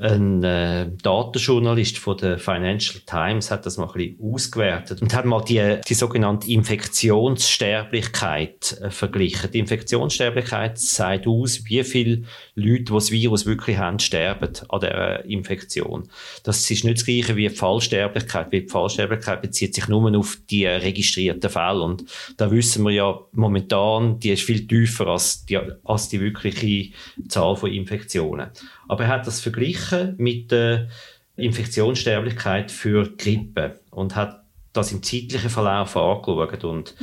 ein 0.00 0.42
äh, 0.42 0.90
Datenjournalist 1.02 1.98
von 1.98 2.16
der 2.16 2.38
Financial 2.38 3.02
Times 3.04 3.50
hat 3.50 3.66
das 3.66 3.76
mal 3.76 3.86
ein 3.86 3.92
bisschen 3.92 4.18
ausgewertet 4.22 5.02
und 5.02 5.12
hat 5.14 5.26
mal 5.26 5.44
die, 5.44 5.76
die 5.86 5.94
sogenannte 5.94 6.50
Infektionssterblichkeit 6.50 8.80
äh, 8.80 8.90
verglichen. 8.90 9.50
Die 9.50 9.58
Infektionssterblichkeit 9.58 10.78
sagt 10.78 11.26
aus, 11.26 11.66
wie 11.66 11.84
viele 11.84 12.22
Leute, 12.60 12.84
die 12.84 12.92
das 12.92 13.10
Virus 13.10 13.46
wirklich 13.46 13.78
haben, 13.78 13.98
sterben 13.98 14.52
an 14.68 14.82
äh, 14.82 15.20
Infektion. 15.22 16.08
Das 16.44 16.70
ist 16.70 16.84
nicht 16.84 16.98
das 16.98 17.04
Gleiche 17.06 17.36
wie 17.36 17.48
die 17.48 17.54
Fallsterblichkeit, 17.54 18.52
die 18.52 18.68
Fallsterblichkeit 18.68 19.42
bezieht 19.42 19.74
sich 19.74 19.88
nur 19.88 20.16
auf 20.16 20.38
die 20.50 20.66
registrierten 20.66 21.50
Fälle 21.50 21.82
und 21.82 22.04
da 22.36 22.50
wissen 22.50 22.84
wir 22.84 22.92
ja 22.92 23.18
momentan, 23.32 24.18
die 24.18 24.30
ist 24.30 24.42
viel 24.42 24.66
tiefer 24.66 25.06
als 25.08 25.44
die, 25.46 25.58
als 25.84 26.08
die 26.08 26.20
wirkliche 26.20 26.92
Zahl 27.28 27.56
von 27.56 27.72
Infektionen. 27.72 28.50
Aber 28.88 29.04
er 29.04 29.10
hat 29.10 29.26
das 29.26 29.40
verglichen 29.40 30.14
mit 30.18 30.50
der 30.50 30.88
Infektionssterblichkeit 31.36 32.70
für 32.70 33.08
Grippe 33.16 33.80
und 33.90 34.16
hat 34.16 34.39
das 34.72 34.92
im 34.92 35.02
zeitlichen 35.02 35.50
Verlauf 35.50 35.96
angeschaut. 35.96 36.64
Und 36.64 36.94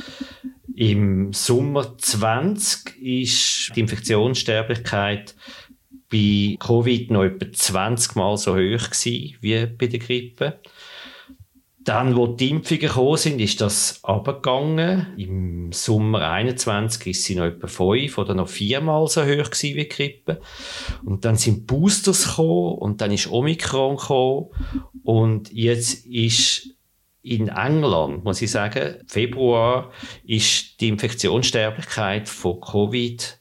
im 0.74 1.32
Sommer 1.32 1.98
20 1.98 2.96
ist 3.02 3.72
die 3.74 3.80
Infektionssterblichkeit 3.80 5.34
bei 6.10 6.56
Covid 6.58 7.10
noch 7.10 7.24
etwa 7.24 7.52
20 7.52 8.16
Mal 8.16 8.36
so 8.36 8.52
hoch 8.52 8.56
gewesen 8.56 9.36
wie 9.40 9.66
bei 9.66 9.86
der 9.86 9.98
Grippe. 9.98 10.60
Dann, 11.84 12.16
wo 12.16 12.26
die 12.26 12.50
Impfungen 12.50 12.82
gekommen 12.82 13.16
sind, 13.16 13.40
ist 13.40 13.62
das 13.62 14.04
abgegangen. 14.04 15.06
Im 15.16 15.72
Sommer 15.72 16.30
21 16.30 17.06
ist 17.06 17.24
sie 17.24 17.34
noch 17.34 17.46
etwa 17.46 17.66
fünf 17.66 18.18
oder 18.18 18.34
noch 18.34 18.48
viermal 18.48 19.06
so 19.08 19.22
hoch 19.22 19.26
gewesen 19.26 19.74
wie 19.74 19.82
die 19.84 19.88
Grippe. 19.88 20.40
Und 21.02 21.24
dann 21.24 21.36
sind 21.36 21.66
Boosters 21.66 22.28
gekommen 22.28 22.78
und 22.78 23.00
dann 23.00 23.10
ist 23.10 23.30
Omikron 23.30 23.96
gekommen. 23.96 24.48
Und 25.02 25.50
jetzt 25.50 26.04
ist 26.06 26.77
in 27.22 27.48
England, 27.48 28.24
muss 28.24 28.42
ich 28.42 28.50
sagen, 28.50 28.96
Februar 29.06 29.92
ist 30.24 30.80
die 30.80 30.88
Infektionssterblichkeit 30.88 32.28
von 32.28 32.60
Covid 32.60 33.38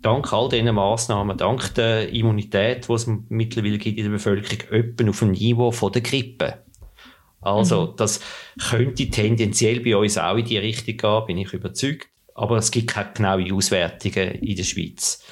dank 0.00 0.32
all 0.32 0.48
diesen 0.48 0.74
Massnahmen, 0.74 1.36
dank 1.36 1.74
der 1.74 2.10
Immunität, 2.10 2.88
die 2.88 2.92
es 2.92 3.08
mittlerweile 3.28 3.78
gibt 3.78 3.98
in 3.98 4.04
der 4.04 4.10
Bevölkerung, 4.10 4.80
etwa 4.80 5.08
auf 5.08 5.18
dem 5.18 5.30
Niveau 5.32 5.70
von 5.72 5.92
der 5.92 6.02
Grippe. 6.02 6.62
Also, 7.40 7.88
mhm. 7.88 7.96
das 7.96 8.20
könnte 8.68 9.10
tendenziell 9.10 9.80
bei 9.80 9.96
uns 9.96 10.18
auch 10.18 10.36
in 10.36 10.44
die 10.44 10.58
Richtung 10.58 10.96
gehen, 10.96 11.26
bin 11.26 11.38
ich 11.38 11.52
überzeugt. 11.52 12.08
aber 12.34 12.58
es 12.58 12.70
gibt 12.70 12.90
keine 12.90 13.12
genauen 13.14 13.52
Auswertungen 13.52 14.30
in 14.36 14.56
der 14.56 14.64
Schweiz. 14.64 15.22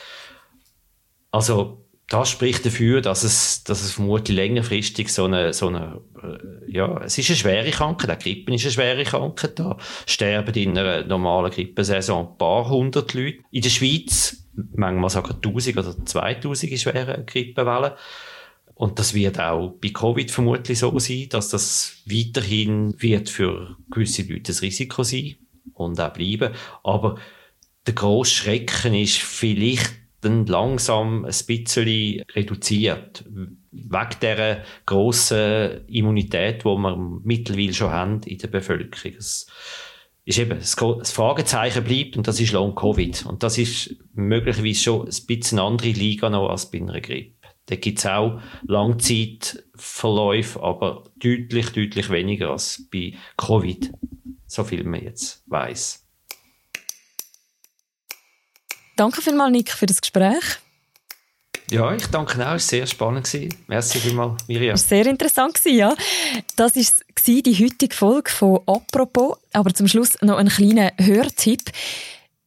Also 1.30 1.83
das 2.14 2.30
spricht 2.30 2.64
dafür, 2.64 3.00
dass 3.00 3.24
es, 3.24 3.64
dass 3.64 3.82
es 3.82 3.90
vermutlich 3.90 4.36
längerfristig 4.36 5.08
so 5.08 5.24
eine, 5.24 5.52
so 5.52 5.66
eine 5.66 6.00
äh, 6.22 6.72
ja, 6.72 7.02
es 7.02 7.18
ist 7.18 7.28
eine 7.30 7.36
schwere 7.36 7.70
Krankheit, 7.72 8.08
auch 8.08 8.22
Grippe 8.22 8.54
ist 8.54 8.62
eine 8.62 8.70
schwere 8.70 9.02
Krankheit, 9.02 9.58
da 9.58 9.76
sterben 10.06 10.54
in 10.54 10.78
einer 10.78 11.04
normalen 11.04 11.50
Grippensaison 11.50 12.24
ein 12.24 12.38
paar 12.38 12.70
hundert 12.70 13.14
Leute. 13.14 13.38
In 13.50 13.62
der 13.62 13.70
Schweiz, 13.70 14.46
manchmal 14.76 15.10
sogar 15.10 15.34
1000 15.34 15.76
oder 15.76 16.06
2000 16.06 16.78
schwere 16.78 17.24
Grippewellen. 17.24 17.94
Und 18.76 19.00
das 19.00 19.14
wird 19.14 19.40
auch 19.40 19.74
bei 19.82 19.88
Covid 19.88 20.30
vermutlich 20.30 20.78
so 20.78 20.96
sein, 21.00 21.28
dass 21.30 21.48
das 21.48 21.96
weiterhin 22.06 22.94
wird 23.02 23.28
für 23.28 23.76
gewisse 23.90 24.22
Leute 24.22 24.52
ein 24.52 24.58
Risiko 24.58 25.02
sein 25.02 25.34
und 25.72 26.00
auch 26.00 26.12
bleiben. 26.12 26.54
Aber 26.84 27.16
der 27.88 27.94
grosse 27.94 28.34
Schrecken 28.34 28.94
ist 28.94 29.18
vielleicht 29.18 30.03
dann 30.24 30.46
langsam 30.46 31.24
ein 31.24 31.34
bisschen 31.46 32.22
reduziert. 32.34 33.24
Wegen 33.70 34.16
dieser 34.20 34.62
grossen 34.86 35.86
Immunität, 35.88 36.62
die 36.62 36.66
wir 36.66 37.20
mittlerweile 37.22 37.74
schon 37.74 37.90
haben 37.90 38.20
in 38.22 38.38
der 38.38 38.48
Bevölkerung. 38.48 39.16
Es 39.18 39.46
ist 40.24 40.38
eben, 40.38 40.58
das 40.58 41.12
Fragezeichen 41.12 41.84
bleibt 41.84 42.16
und 42.16 42.26
das 42.26 42.40
ist 42.40 42.52
Long 42.52 42.74
Covid. 42.74 43.26
Und 43.26 43.42
das 43.42 43.58
ist 43.58 43.96
möglicherweise 44.14 44.80
schon 44.80 45.06
ein 45.06 45.26
bisschen 45.26 45.58
eine 45.58 45.68
andere 45.68 45.90
Liga 45.90 46.30
noch 46.30 46.48
als 46.48 46.70
bei 46.70 46.78
einer 46.78 47.00
Grippe. 47.00 47.34
Da 47.66 47.76
gibt 47.76 47.98
es 47.98 48.06
auch 48.06 48.40
Langzeitverläufe, 48.66 50.62
aber 50.62 51.04
deutlich, 51.18 51.70
deutlich 51.70 52.10
weniger 52.10 52.50
als 52.50 52.86
bei 52.92 53.14
Covid. 53.36 53.92
So 54.46 54.64
viel 54.64 54.84
man 54.84 55.02
jetzt 55.02 55.42
weiß. 55.46 56.03
Danke 58.96 59.22
vielmals, 59.22 59.52
Nick, 59.52 59.72
für 59.72 59.86
das 59.86 60.00
Gespräch. 60.00 60.58
Ja, 61.70 61.94
ich 61.94 62.06
danke 62.06 62.34
auch. 62.34 62.40
Es 62.40 62.48
war 62.48 62.58
sehr 62.58 62.86
spannend. 62.86 63.28
Merci 63.66 63.98
vielmals, 63.98 64.46
Miriam. 64.46 64.74
Es 64.74 64.82
war 64.82 64.88
sehr 64.98 65.06
interessant, 65.06 65.58
ja. 65.64 65.94
Das 66.56 66.76
war 66.76 66.82
die 67.42 67.64
heutige 67.64 67.94
Folge 67.94 68.30
von 68.30 68.60
«Apropos». 68.66 69.38
Aber 69.52 69.72
zum 69.72 69.88
Schluss 69.88 70.20
noch 70.20 70.36
ein 70.36 70.48
kleiner 70.48 70.92
Hörtipp. 70.98 71.70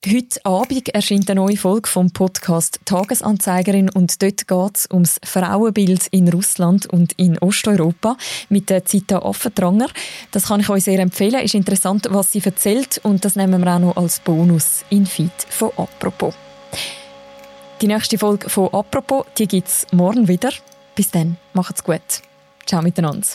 Heute 0.09 0.45
Abend 0.45 0.87
erscheint 0.89 1.29
eine 1.29 1.41
neue 1.41 1.57
Folge 1.57 1.89
vom 1.89 2.11
Podcast 2.11 2.79
Tagesanzeigerin 2.85 3.89
und 3.89 4.21
dort 4.21 4.47
geht 4.47 4.77
es 4.77 4.87
ums 4.89 5.19
Frauenbild 5.25 6.07
in 6.11 6.29
Russland 6.29 6.85
und 6.85 7.11
in 7.13 7.37
Osteuropa 7.39 8.15
mit 8.47 8.69
der 8.69 8.85
Zita 8.85 9.19
Affentranger. 9.19 9.87
Das 10.31 10.45
kann 10.47 10.61
ich 10.61 10.69
euch 10.69 10.85
sehr 10.85 10.99
empfehlen. 10.99 11.41
Ist 11.43 11.55
interessant, 11.55 12.07
was 12.09 12.31
sie 12.31 12.41
erzählt 12.41 13.01
und 13.03 13.25
das 13.25 13.35
nehmen 13.35 13.61
wir 13.61 13.75
auch 13.75 13.79
noch 13.79 13.97
als 13.97 14.19
Bonus 14.19 14.85
in 14.89 15.05
Feed 15.05 15.31
von 15.49 15.71
«Apropos». 15.75 16.33
Die 17.81 17.87
nächste 17.87 18.17
Folge 18.17 18.49
von 18.49 18.73
«Apropos» 18.73 19.25
die 19.37 19.47
gibt 19.47 19.67
es 19.67 19.87
morgen 19.91 20.29
wieder. 20.29 20.51
Bis 20.95 21.11
dann, 21.11 21.35
macht's 21.53 21.83
gut. 21.83 22.21
Ciao 22.65 22.81
miteinander. 22.81 23.27